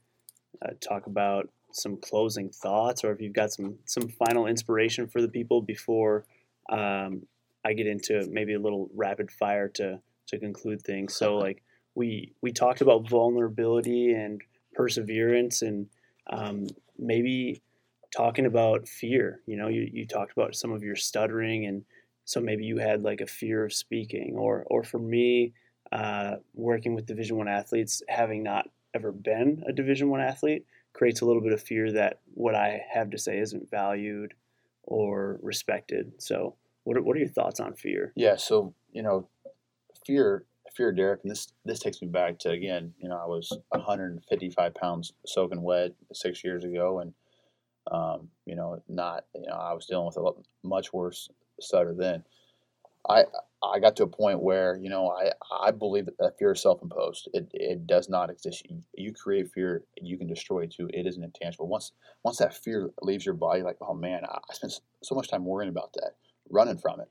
uh, 0.61 0.71
talk 0.81 1.05
about 1.05 1.49
some 1.71 1.97
closing 1.97 2.49
thoughts, 2.49 3.03
or 3.03 3.11
if 3.11 3.21
you've 3.21 3.33
got 3.33 3.51
some 3.51 3.77
some 3.85 4.07
final 4.07 4.47
inspiration 4.47 5.07
for 5.07 5.21
the 5.21 5.27
people 5.27 5.61
before 5.61 6.25
um, 6.69 7.23
I 7.65 7.73
get 7.73 7.87
into 7.87 8.27
maybe 8.31 8.53
a 8.53 8.59
little 8.59 8.89
rapid 8.95 9.31
fire 9.31 9.67
to 9.75 9.99
to 10.27 10.39
conclude 10.39 10.81
things. 10.81 11.15
So, 11.15 11.37
like 11.37 11.63
we 11.95 12.33
we 12.41 12.51
talked 12.51 12.81
about 12.81 13.09
vulnerability 13.09 14.13
and 14.13 14.41
perseverance, 14.73 15.61
and 15.61 15.87
um, 16.29 16.67
maybe 16.97 17.61
talking 18.15 18.45
about 18.45 18.87
fear. 18.87 19.41
You 19.45 19.57
know, 19.57 19.67
you, 19.67 19.89
you 19.91 20.05
talked 20.05 20.31
about 20.31 20.55
some 20.55 20.71
of 20.71 20.83
your 20.83 20.95
stuttering, 20.95 21.65
and 21.65 21.83
so 22.25 22.39
maybe 22.39 22.63
you 22.65 22.77
had 22.77 23.03
like 23.03 23.21
a 23.21 23.27
fear 23.27 23.65
of 23.65 23.73
speaking, 23.73 24.35
or 24.37 24.65
or 24.67 24.83
for 24.83 24.99
me, 24.99 25.53
uh, 25.91 26.35
working 26.53 26.95
with 26.95 27.05
Division 27.05 27.37
One 27.37 27.47
athletes, 27.47 28.01
having 28.07 28.43
not 28.43 28.69
ever 28.93 29.11
been 29.11 29.63
a 29.67 29.73
Division 29.73 30.09
One 30.09 30.21
athlete, 30.21 30.65
creates 30.93 31.21
a 31.21 31.25
little 31.25 31.41
bit 31.41 31.53
of 31.53 31.61
fear 31.61 31.91
that 31.93 32.19
what 32.33 32.55
I 32.55 32.81
have 32.91 33.11
to 33.11 33.17
say 33.17 33.39
isn't 33.39 33.69
valued 33.69 34.33
or 34.87 35.37
respected. 35.43 36.13
So, 36.17 36.55
what 36.85 36.97
are, 36.97 37.01
what 37.03 37.15
are 37.15 37.19
your 37.19 37.29
thoughts 37.29 37.59
on 37.59 37.73
fear? 37.73 38.13
Yeah, 38.15 38.37
so 38.37 38.73
you 38.91 39.03
know, 39.03 39.27
fear, 40.05 40.45
fear, 40.75 40.91
Derek, 40.91 41.21
and 41.23 41.29
this 41.29 41.47
this 41.65 41.79
takes 41.79 42.01
me 42.01 42.07
back 42.07 42.39
to 42.39 42.49
again. 42.49 42.93
You 42.97 43.09
know, 43.09 43.17
I 43.17 43.27
was 43.27 43.51
155 43.69 44.73
pounds 44.73 45.13
soaking 45.25 45.61
wet 45.61 45.91
six 46.13 46.43
years 46.43 46.63
ago, 46.63 46.99
and 46.99 47.13
um, 47.91 48.29
you 48.45 48.55
know, 48.55 48.81
not 48.87 49.25
you 49.35 49.47
know, 49.47 49.55
I 49.55 49.73
was 49.73 49.85
dealing 49.85 50.07
with 50.07 50.17
a 50.17 50.21
lot, 50.21 50.37
much 50.63 50.93
worse 50.93 51.29
stutter 51.59 51.93
then. 51.93 52.23
I 53.07 53.25
I 53.63 53.79
got 53.79 53.95
to 53.95 54.03
a 54.03 54.07
point 54.07 54.41
where 54.41 54.77
you 54.77 54.89
know 54.89 55.09
I 55.09 55.31
I 55.51 55.71
believe 55.71 56.05
that, 56.05 56.37
fear 56.37 56.51
is 56.51 56.61
self 56.61 56.81
imposed. 56.81 57.29
It 57.33 57.49
it 57.53 57.87
does 57.87 58.07
not 58.09 58.29
exist. 58.29 58.65
You, 58.69 58.83
you 58.95 59.13
create 59.13 59.51
fear, 59.51 59.83
you 60.01 60.17
can 60.17 60.27
destroy 60.27 60.61
it 60.61 60.71
too. 60.71 60.89
It 60.93 61.07
isn't 61.07 61.23
intangible. 61.23 61.67
Once 61.67 61.91
once 62.23 62.37
that 62.37 62.55
fear 62.55 62.91
leaves 63.01 63.25
your 63.25 63.35
body, 63.35 63.63
like 63.63 63.77
oh 63.81 63.93
man, 63.93 64.21
I, 64.25 64.37
I 64.37 64.53
spent 64.53 64.79
so 65.03 65.15
much 65.15 65.29
time 65.29 65.45
worrying 65.45 65.69
about 65.69 65.93
that, 65.93 66.11
running 66.49 66.77
from 66.77 66.99
it. 66.99 67.09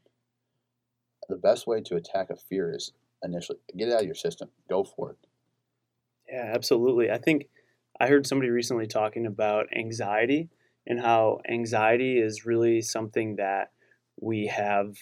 The 1.28 1.36
best 1.36 1.66
way 1.66 1.80
to 1.82 1.96
attack 1.96 2.30
a 2.30 2.36
fear 2.36 2.72
is 2.74 2.92
initially 3.22 3.58
get 3.76 3.88
it 3.88 3.94
out 3.94 4.00
of 4.00 4.06
your 4.06 4.14
system. 4.14 4.50
Go 4.68 4.84
for 4.84 5.10
it. 5.10 5.16
Yeah, 6.28 6.52
absolutely. 6.54 7.10
I 7.10 7.18
think 7.18 7.48
I 7.98 8.08
heard 8.08 8.26
somebody 8.26 8.50
recently 8.50 8.86
talking 8.86 9.26
about 9.26 9.66
anxiety 9.74 10.48
and 10.86 11.00
how 11.00 11.40
anxiety 11.48 12.18
is 12.18 12.46
really 12.46 12.80
something 12.82 13.36
that 13.36 13.72
we 14.20 14.46
have 14.46 14.96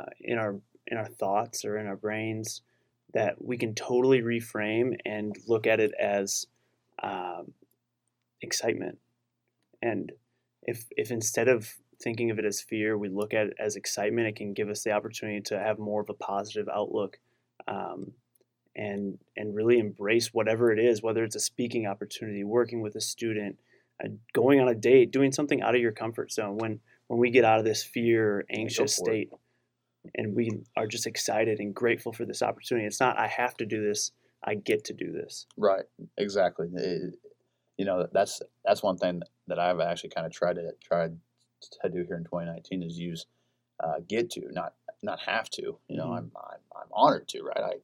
uh, 0.00 0.10
in 0.20 0.38
our 0.38 0.56
in 0.86 0.96
our 0.96 1.08
thoughts 1.08 1.64
or 1.64 1.78
in 1.78 1.86
our 1.86 1.96
brains 1.96 2.62
that 3.12 3.42
we 3.44 3.56
can 3.56 3.74
totally 3.74 4.20
reframe 4.20 4.96
and 5.04 5.36
look 5.46 5.66
at 5.66 5.80
it 5.80 5.92
as 6.00 6.46
um, 7.02 7.52
excitement. 8.40 8.98
And 9.82 10.12
if 10.62 10.86
if 10.96 11.10
instead 11.10 11.48
of 11.48 11.74
thinking 12.02 12.30
of 12.30 12.38
it 12.38 12.44
as 12.44 12.60
fear, 12.60 12.96
we 12.96 13.08
look 13.08 13.34
at 13.34 13.48
it 13.48 13.56
as 13.58 13.76
excitement, 13.76 14.28
it 14.28 14.36
can 14.36 14.54
give 14.54 14.68
us 14.68 14.82
the 14.82 14.92
opportunity 14.92 15.40
to 15.42 15.58
have 15.58 15.78
more 15.78 16.00
of 16.00 16.08
a 16.08 16.14
positive 16.14 16.68
outlook. 16.68 17.18
Um, 17.68 18.12
and 18.76 19.18
and 19.36 19.54
really 19.54 19.78
embrace 19.78 20.32
whatever 20.32 20.72
it 20.72 20.78
is, 20.78 21.02
whether 21.02 21.24
it's 21.24 21.34
a 21.34 21.40
speaking 21.40 21.86
opportunity, 21.86 22.44
working 22.44 22.80
with 22.80 22.94
a 22.94 23.00
student, 23.00 23.58
uh, 24.02 24.08
going 24.32 24.60
on 24.60 24.68
a 24.68 24.74
date, 24.74 25.10
doing 25.10 25.32
something 25.32 25.60
out 25.60 25.74
of 25.74 25.80
your 25.80 25.92
comfort 25.92 26.32
zone. 26.32 26.56
When 26.56 26.80
when 27.08 27.18
we 27.18 27.30
get 27.30 27.44
out 27.44 27.58
of 27.58 27.64
this 27.64 27.82
fear, 27.82 28.44
anxious 28.48 28.96
state, 28.96 29.28
it. 29.32 29.38
And 30.14 30.34
we 30.34 30.50
are 30.76 30.86
just 30.86 31.06
excited 31.06 31.60
and 31.60 31.74
grateful 31.74 32.12
for 32.12 32.24
this 32.24 32.42
opportunity. 32.42 32.86
It's 32.86 33.00
not 33.00 33.18
I 33.18 33.26
have 33.26 33.56
to 33.58 33.66
do 33.66 33.82
this. 33.86 34.12
I 34.44 34.54
get 34.54 34.84
to 34.84 34.94
do 34.94 35.12
this. 35.12 35.46
Right. 35.56 35.84
Exactly. 36.18 36.68
It- 36.74 37.14
you 37.78 37.86
know, 37.86 38.06
that's 38.12 38.42
that's 38.62 38.82
one 38.82 38.98
thing 38.98 39.22
that 39.46 39.58
I've 39.58 39.80
actually 39.80 40.10
kind 40.10 40.26
of 40.26 40.32
tried 40.32 40.56
to 40.56 40.72
tried 40.82 41.16
to 41.82 41.88
do 41.88 42.04
here 42.04 42.16
in 42.18 42.24
2019 42.24 42.82
is 42.82 42.98
use 42.98 43.24
uh, 43.82 44.00
get 44.06 44.28
to, 44.32 44.42
not 44.52 44.74
not 45.02 45.18
have 45.20 45.48
to. 45.50 45.78
You 45.88 45.96
know, 45.96 46.08
Mhm. 46.08 46.18
I'm, 46.18 46.32
I'm 46.36 46.60
I'm 46.76 46.88
honored 46.92 47.26
to, 47.28 47.42
right? 47.42 47.56
I, 47.64 47.70
I 47.76 47.78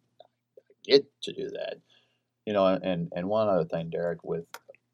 get 0.85 1.07
to 1.22 1.33
do 1.33 1.48
that. 1.48 1.76
You 2.44 2.52
know, 2.52 2.66
and 2.66 3.11
and 3.16 3.26
one 3.29 3.48
other 3.48 3.64
thing, 3.64 3.88
Derek, 3.88 4.22
with 4.22 4.44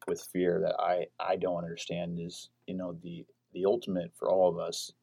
with 0.07 0.21
fear 0.31 0.61
that 0.61 0.75
I 0.79 1.07
I 1.19 1.35
don't 1.35 1.57
understand 1.57 2.17
is 2.21 2.49
you 2.65 2.75
know 2.75 2.93
the 3.03 3.25
the 3.53 3.65
ultimate 3.65 4.13
for 4.15 4.29
all 4.29 4.47
of 4.49 4.57
us, 4.57 4.93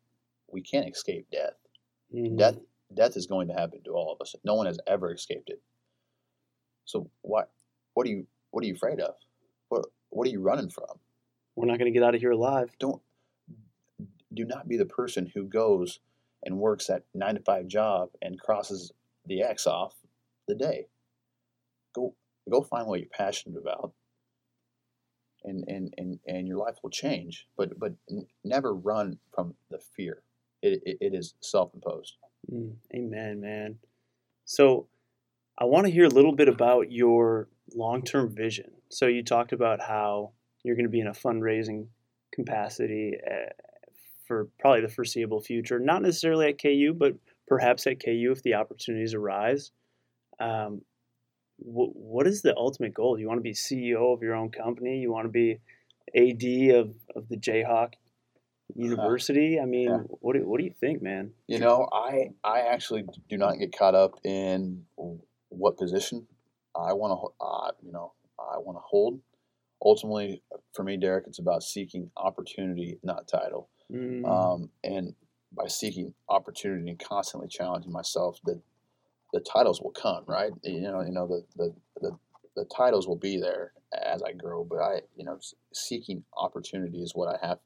we 0.51 0.63
can't 0.63 0.89
escape 0.89 1.27
death. 1.31 1.60
Mhm. 2.15 2.39
Death 2.39 2.59
death 2.95 3.17
is 3.17 3.27
going 3.27 3.49
to 3.49 3.55
happen 3.55 3.83
to 3.85 3.93
all 3.93 4.13
of 4.13 4.21
us. 4.21 4.35
No 4.45 4.55
one 4.55 4.67
has 4.67 4.79
ever 4.87 5.13
escaped 5.13 5.51
it. 5.51 5.63
So 6.85 7.11
what 7.23 7.51
what 7.95 8.07
are 8.07 8.11
you 8.11 8.27
what 8.51 8.65
are 8.65 8.67
you 8.67 8.75
afraid 8.75 9.01
of? 9.01 9.15
What 9.69 9.87
what 10.11 10.27
are 10.27 10.31
you 10.31 10.41
running 10.41 10.71
from? 10.71 10.99
We're 11.57 11.67
not 11.67 11.79
going 11.79 11.93
to 11.93 11.99
get 11.99 12.07
out 12.07 12.15
of 12.15 12.21
here 12.21 12.33
alive. 12.33 12.71
Don't 12.79 13.03
do 14.33 14.45
not 14.45 14.69
be 14.69 14.77
the 14.77 14.87
person 14.87 15.31
who 15.35 15.45
goes 15.45 16.01
and 16.45 16.59
works 16.59 16.87
that 16.87 17.05
nine 17.15 17.37
to 17.37 17.43
five 17.43 17.67
job 17.69 18.11
and 18.23 18.41
crosses 18.41 18.93
the 19.27 19.43
X 19.43 19.67
off 19.67 19.95
the 20.49 20.55
day. 20.55 20.87
Go 21.95 22.15
go 22.51 22.63
find 22.63 22.87
what 22.89 23.01
you're 23.01 23.09
passionate 23.11 23.59
about. 23.59 23.93
And, 25.45 25.65
and, 25.69 25.95
and, 25.99 26.19
and 26.27 26.47
your 26.49 26.59
life 26.59 26.77
will 26.83 26.91
change, 26.91 27.47
but 27.57 27.79
but 27.79 27.95
n- 28.11 28.27
never 28.45 28.75
run 28.75 29.19
from 29.35 29.55
the 29.71 29.79
fear. 29.97 30.23
It, 30.63 30.83
it, 30.85 30.99
it 31.01 31.15
is 31.15 31.35
self 31.41 31.73
imposed. 31.75 32.17
Mm, 32.53 32.75
amen, 32.95 33.41
man. 33.41 33.79
So, 34.45 34.87
I 35.59 35.65
want 35.65 35.87
to 35.87 35.93
hear 35.93 36.05
a 36.05 36.11
little 36.11 36.35
bit 36.35 36.49
about 36.49 36.91
your 36.91 37.49
long 37.75 38.03
term 38.03 38.35
vision. 38.35 38.71
So, 38.89 39.07
you 39.07 39.23
talked 39.23 39.53
about 39.53 39.81
how 39.81 40.33
you're 40.63 40.77
going 40.77 40.87
to 40.87 40.91
be 40.91 41.01
in 41.01 41.07
a 41.07 41.13
fundraising 41.13 41.87
capacity 42.33 43.15
uh, 43.27 43.51
for 44.27 44.49
probably 44.59 44.81
the 44.81 44.89
foreseeable 44.89 45.41
future, 45.41 45.79
not 45.79 46.03
necessarily 46.03 46.49
at 46.49 46.63
KU, 46.63 46.95
but 46.97 47.15
perhaps 47.49 47.87
at 47.87 48.03
KU 48.05 48.31
if 48.31 48.43
the 48.43 48.55
opportunities 48.55 49.15
arise. 49.15 49.73
Um, 50.39 50.83
wh- 51.59 51.95
what 51.97 52.27
is 52.27 52.43
the 52.43 52.57
ultimate 52.57 52.95
goal? 52.95 53.19
You 53.19 53.27
want 53.27 53.39
to 53.39 53.43
be 53.43 53.53
CEO 53.53 54.15
of 54.15 54.23
your 54.23 54.35
own 54.35 54.51
company? 54.51 54.99
You 54.99 55.13
want 55.13 55.27
to 55.27 55.33
be 55.33 55.59
AD 56.15 56.75
of, 56.77 56.95
of 57.17 57.29
the 57.29 57.37
Jayhawk 57.37 57.95
University? 58.77 59.61
I 59.61 59.65
mean, 59.65 59.89
Yeah. 59.89 59.99
what, 60.21 60.35
do, 60.35 60.47
what 60.47 60.59
do 60.59 60.65
you 60.65 60.73
think, 60.73 61.03
man? 61.03 61.33
You 61.47 61.59
know, 61.59 61.89
I 61.93 62.31
I 62.45 62.61
actually 62.61 63.05
do 63.29 63.37
not 63.37 63.59
get 63.59 63.77
caught 63.77 63.95
up 63.95 64.15
in 64.25 64.85
what 65.49 65.77
position 65.77 66.27
I 66.75 66.93
want 66.93 67.19
to, 67.21 67.45
uh, 67.45 67.73
you 67.83 67.93
know, 67.93 68.13
I 68.39 68.59
want 68.59 68.77
to 68.77 68.83
hold. 68.83 69.21
Ultimately, 69.85 70.43
for 70.75 70.83
me, 70.83 70.97
Derek, 70.97 71.27
it's 71.27 71.39
about 71.39 71.63
seeking 71.63 72.11
opportunity, 72.17 72.99
not 73.03 73.27
title. 73.27 73.69
Mm. 73.93 74.27
Um, 74.27 74.71
and 74.85 75.15
by 75.53 75.67
seeking 75.67 76.15
opportunity 76.29 76.89
and 76.91 76.99
constantly 76.99 77.49
challenging 77.49 77.91
myself, 77.91 78.39
that 78.45 78.61
the 79.33 79.41
titles 79.41 79.81
will 79.81 79.91
come, 79.91 80.25
right? 80.27 80.53
You 80.63 80.81
know, 80.81 81.01
you 81.03 81.13
know 81.13 81.27
the 81.27 81.45
the 81.57 81.75
the, 82.01 82.19
the 82.57 82.65
titles 82.65 83.09
will 83.09 83.17
be 83.17 83.41
there 83.41 83.73
as 83.93 84.23
I 84.23 84.33
grow, 84.33 84.65
but 84.65 84.79
I, 84.79 85.01
you 85.17 85.25
know, 85.25 85.39
seeking 85.73 86.25
opportunity 86.37 87.03
is 87.03 87.13
what 87.15 87.29
I 87.29 87.47
have 87.47 87.59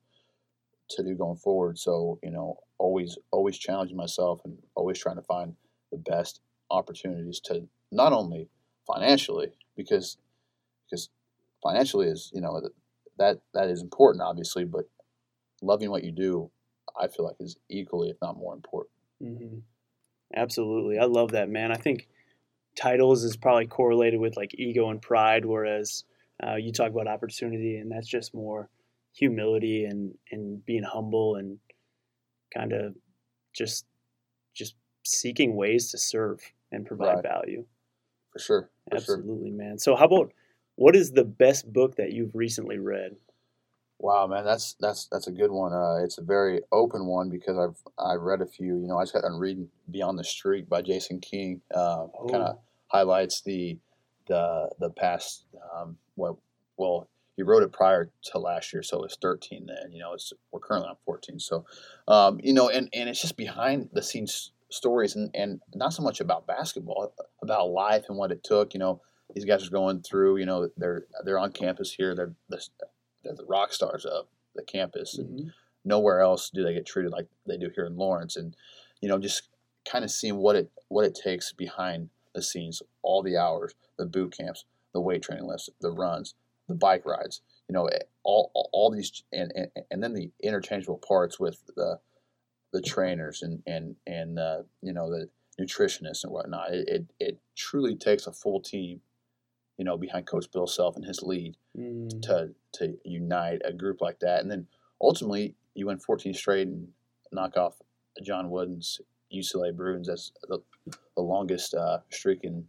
to 0.91 1.03
do 1.03 1.15
going 1.15 1.37
forward. 1.37 1.79
So, 1.79 2.19
you 2.23 2.31
know, 2.31 2.59
always 2.79 3.19
always 3.31 3.59
challenging 3.59 3.97
myself 3.97 4.41
and 4.45 4.59
always 4.75 4.99
trying 4.99 5.17
to 5.17 5.23
find 5.23 5.55
the 5.91 5.99
best 5.99 6.41
opportunities 6.71 7.41
to 7.41 7.69
not 7.93 8.13
only 8.13 8.49
financially 8.87 9.53
because 9.77 10.19
because 10.85 11.09
financially 11.63 12.09
is 12.09 12.31
you 12.35 12.41
know 12.41 12.61
that 13.19 13.41
that 13.55 13.69
is 13.69 13.83
important 13.83 14.23
obviously, 14.23 14.65
but 14.65 14.89
loving 15.63 15.91
what 15.91 16.05
you 16.05 16.13
do, 16.13 16.51
I 17.01 17.09
feel 17.09 17.25
like 17.25 17.37
is 17.41 17.57
equally 17.69 18.11
if 18.11 18.17
not 18.21 18.37
more 18.37 18.55
important. 18.55 18.91
hmm 19.21 19.59
Absolutely. 20.37 20.99
I 20.99 21.05
love 21.05 21.31
that, 21.33 21.49
man. 21.49 21.71
I 21.71 21.77
think 21.77 22.09
titles 22.77 23.23
is 23.23 23.37
probably 23.37 23.67
correlated 23.67 24.19
with 24.19 24.37
like 24.37 24.55
ego 24.59 24.91
and 24.91 25.01
pride, 25.01 25.45
whereas 25.45 26.05
uh, 26.45 26.57
you 26.57 26.73
talk 26.73 26.91
about 26.91 27.07
opportunity, 27.07 27.77
and 27.77 27.93
that's 27.93 28.09
just 28.09 28.35
more 28.35 28.69
humility 29.15 29.85
and, 29.87 30.15
and 30.31 30.65
being 30.67 30.83
humble 30.83 31.37
and 31.37 31.59
kind 32.53 32.73
of 32.73 32.95
just 33.55 33.87
just 34.55 34.75
seeking 35.05 35.57
ways 35.57 35.91
to 35.91 35.99
serve 35.99 36.41
and 36.73 36.87
provide 36.87 37.17
Right. 37.17 37.23
value. 37.23 37.65
For 38.33 38.39
sure. 38.39 38.71
For 38.91 38.99
sure. 39.01 39.17
Absolutely, 39.17 39.51
man. 39.51 39.79
So, 39.79 39.97
how 39.97 40.07
about 40.07 40.33
what 40.77 40.97
is 40.97 41.13
the 41.13 41.25
best 41.25 41.73
book 41.73 41.97
that 41.97 42.13
you've 42.13 42.35
recently 42.35 42.79
read? 42.79 43.17
Wow, 44.01 44.27
man, 44.27 44.45
that's 44.45 44.75
that's 44.81 45.07
that's 45.07 45.29
a 45.29 45.33
good 45.33 45.51
one. 45.53 45.73
Uh, 45.73 46.03
it's 46.05 46.19
a 46.19 46.23
very 46.23 46.61
open 46.73 47.07
one 47.07 47.31
because 47.31 47.57
I've 47.57 47.77
I've 47.99 48.21
read 48.21 48.43
a 48.43 48.47
few. 48.47 48.77
You 48.79 48.87
know, 48.89 48.99
I 48.99 49.03
just 49.05 49.15
got 49.15 49.23
done 49.23 49.39
reading 49.39 49.69
Beyond 49.91 50.19
the 50.19 50.25
Streak 50.25 50.69
by 50.69 50.83
Jason 50.83 51.21
King. 51.21 51.61
Uh, 51.73 52.09
Kind 52.29 52.43
of 52.43 52.57
Oh. 52.57 52.61
highlights 52.89 53.41
the 53.43 53.79
the 54.27 54.69
the 54.81 54.91
past. 54.91 55.47
Um, 55.75 55.97
what 56.17 56.37
well, 56.77 57.09
he 57.37 57.43
wrote 57.43 57.63
it 57.63 57.73
prior 57.73 58.11
to 58.27 58.39
last 58.39 58.73
year, 58.73 58.83
so 58.83 59.03
it's 59.05 59.17
13 59.17 59.67
then. 59.67 59.93
You 59.93 60.01
know, 60.01 60.13
it's 60.15 60.33
we're 60.53 60.61
currently 60.61 60.89
on 60.91 60.97
14. 61.05 61.39
So, 61.39 61.65
um, 62.09 62.39
you 62.43 62.53
know, 62.53 62.69
and 62.69 62.89
and 62.93 63.09
it's 63.09 63.21
just 63.21 63.37
behind 63.37 63.91
the 63.93 64.03
scenes 64.03 64.53
stories 64.71 65.15
and 65.17 65.31
and 65.35 65.61
not 65.75 65.93
so 65.93 66.03
much 66.03 66.21
about 66.21 66.47
basketball, 66.47 67.13
about 67.43 67.71
life 67.71 68.07
and 68.09 68.19
what 68.19 68.33
it 68.33 68.43
took. 68.45 68.75
You 68.75 68.81
know, 68.81 69.01
these 69.35 69.45
guys 69.45 69.67
are 69.67 69.71
going 69.71 70.03
through. 70.03 70.37
You 70.39 70.47
know, 70.47 70.69
they're 70.77 71.07
they're 71.25 71.39
on 71.39 71.53
campus 71.53 71.93
here. 71.93 72.15
They're 72.15 72.35
the, 72.49 72.61
they're 73.23 73.35
the 73.35 73.47
rock 73.47 73.73
stars 73.73 74.05
of 74.05 74.27
the 74.55 74.63
campus, 74.63 75.19
and 75.19 75.41
Mhm. 75.41 75.53
nowhere 75.85 76.21
else 76.21 76.51
do 76.51 76.63
they 76.63 76.75
get 76.75 76.87
treated 76.87 77.11
like 77.13 77.27
they 77.47 77.57
do 77.57 77.71
here 77.75 77.87
in 77.87 77.97
Lawrence. 77.97 78.37
And 78.37 78.57
you 79.01 79.09
know, 79.09 79.19
just 79.19 79.49
kind 79.85 80.05
of 80.05 80.11
seeing 80.11 80.37
what 80.37 80.57
it 80.57 80.71
what 80.89 81.05
it 81.05 81.15
takes 81.15 81.53
behind 81.53 82.11
the 82.35 82.43
scenes, 82.43 82.83
all 83.03 83.23
the 83.23 83.37
hours, 83.37 83.75
the 83.97 84.07
boot 84.07 84.37
camps, 84.37 84.65
the 84.93 85.01
weight 85.01 85.23
training 85.23 85.47
lifts, 85.47 85.69
the 85.81 85.91
runs, 85.91 86.35
the 86.69 86.75
bike 86.75 87.05
rides. 87.07 87.41
You 87.69 87.75
know, 87.75 87.87
eh, 87.87 87.99
all 88.23 88.51
all, 88.55 88.69
all 88.73 88.91
these, 88.91 89.23
and, 89.33 89.53
and 89.55 89.69
and 89.91 90.03
then 90.03 90.15
the 90.15 90.31
interchangeable 90.43 90.99
parts 91.07 91.39
with 91.41 91.63
the 91.77 91.99
the 92.73 92.83
trainers 92.83 93.43
and 93.43 93.63
and 93.67 93.97
and 94.07 94.39
uh, 94.39 94.63
you 94.83 94.93
know 94.93 95.11
the 95.11 95.29
nutritionists 95.61 96.25
and 96.25 96.33
whatnot. 96.33 96.73
It, 96.73 96.89
it 96.89 97.05
it 97.21 97.39
truly 97.57 97.95
takes 97.97 98.27
a 98.27 98.33
full 98.33 98.61
team, 98.61 99.01
you 99.79 99.85
know, 99.85 99.97
behind 99.97 100.27
Coach 100.27 100.51
Bill 100.53 100.67
Self 100.67 100.97
and 100.97 101.05
his 101.05 101.23
lead 101.23 101.57
Mm. 101.77 102.23
to 102.23 102.51
to 102.75 102.97
unite 103.05 103.61
a 103.65 103.73
group 103.73 104.01
like 104.01 104.21
that, 104.21 104.41
and 104.43 104.49
then 104.51 104.69
ultimately 105.01 105.57
you 105.75 105.87
win 105.87 105.99
14 105.99 106.33
straight 106.35 106.69
and 106.69 106.87
knock 107.33 107.57
off 107.57 107.75
John 108.23 108.49
Wooden's 108.49 109.01
UCLA 109.35 109.75
Bruins. 109.75 110.07
That's 110.07 110.31
the, 110.49 110.61
the 111.17 111.23
longest 111.23 111.75
uh, 111.75 111.99
streak 112.11 112.45
in 112.45 112.65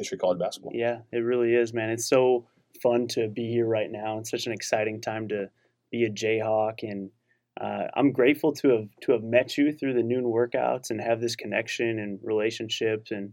history 0.00 0.16
of 0.16 0.20
college 0.20 0.38
basketball. 0.38 0.72
Yeah, 0.74 0.98
it 1.12 1.18
really 1.18 1.54
is, 1.54 1.72
man. 1.72 1.90
It's 1.90 2.06
so 2.08 2.46
fun 2.82 3.06
to 3.08 3.28
be 3.28 3.48
here 3.48 3.66
right 3.66 3.90
now. 3.90 4.18
It's 4.18 4.30
such 4.30 4.46
an 4.46 4.52
exciting 4.52 5.00
time 5.00 5.28
to 5.28 5.50
be 5.90 6.04
a 6.04 6.10
Jayhawk, 6.10 6.82
and 6.82 7.10
uh, 7.60 7.88
I'm 7.94 8.12
grateful 8.12 8.52
to 8.54 8.68
have 8.70 8.88
to 9.02 9.12
have 9.12 9.22
met 9.22 9.56
you 9.58 9.72
through 9.72 9.94
the 9.94 10.02
noon 10.02 10.24
workouts 10.24 10.90
and 10.90 11.00
have 11.00 11.20
this 11.20 11.36
connection 11.36 11.98
and 11.98 12.18
relationships. 12.22 13.10
And 13.10 13.32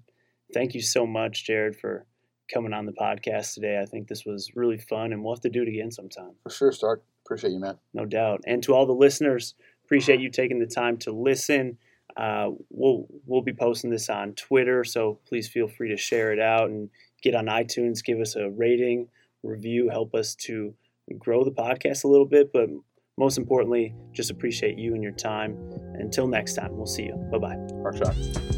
thank 0.54 0.74
you 0.74 0.82
so 0.82 1.06
much, 1.06 1.46
Jared, 1.46 1.76
for 1.76 2.06
coming 2.54 2.74
on 2.74 2.86
the 2.86 2.94
podcast 2.94 3.54
today. 3.54 3.80
I 3.82 3.86
think 3.86 4.08
this 4.08 4.26
was 4.26 4.52
really 4.56 4.78
fun, 4.78 5.14
and 5.14 5.24
we'll 5.24 5.36
have 5.36 5.42
to 5.42 5.50
do 5.50 5.62
it 5.64 5.68
again 5.68 5.92
sometime, 5.92 6.32
For 6.44 6.50
sure, 6.50 6.72
Stark. 6.72 7.04
Appreciate 7.26 7.52
you, 7.52 7.60
man. 7.60 7.78
no 7.94 8.06
doubt. 8.06 8.42
And 8.48 8.64
to 8.64 8.74
all 8.74 8.86
the 8.86 8.94
listeners, 8.94 9.54
appreciate 9.86 10.20
you 10.22 10.30
taking 10.30 10.60
the 10.60 10.66
time 10.66 10.98
to 11.00 11.12
listen. 11.12 11.78
Uh, 12.18 12.50
we'll 12.70 13.06
we'll 13.26 13.44
be 13.44 13.54
posting 13.54 13.92
this 13.92 14.10
on 14.10 14.34
Twitter, 14.34 14.84
so 14.84 15.20
please 15.28 15.48
feel 15.48 15.68
free 15.68 15.90
to 15.90 15.98
share 15.98 16.34
it 16.34 16.40
out 16.40 16.70
and 16.70 16.90
get 17.22 17.36
on 17.36 17.46
iTunes, 17.46 18.04
give 18.04 18.20
us 18.20 18.36
a 18.36 18.50
rating, 18.50 19.08
review, 19.44 19.90
help 19.90 20.16
us 20.16 20.34
to 20.36 20.74
grow 21.20 21.44
the 21.44 21.52
podcast 21.52 22.04
a 22.04 22.08
little 22.08 22.26
bit. 22.26 22.52
But 22.52 22.70
most 23.18 23.38
importantly, 23.38 23.94
just 24.14 24.32
appreciate 24.32 24.78
you 24.78 24.94
and 24.96 25.04
your 25.04 25.12
time. 25.12 25.58
Until 25.96 26.28
next 26.28 26.56
time, 26.56 26.76
we'll 26.76 26.86
see 26.88 27.04
you. 27.04 27.16
Bye 27.32 27.38
bye. 27.38 27.58
Our 27.84 27.96
shot. 27.96 28.57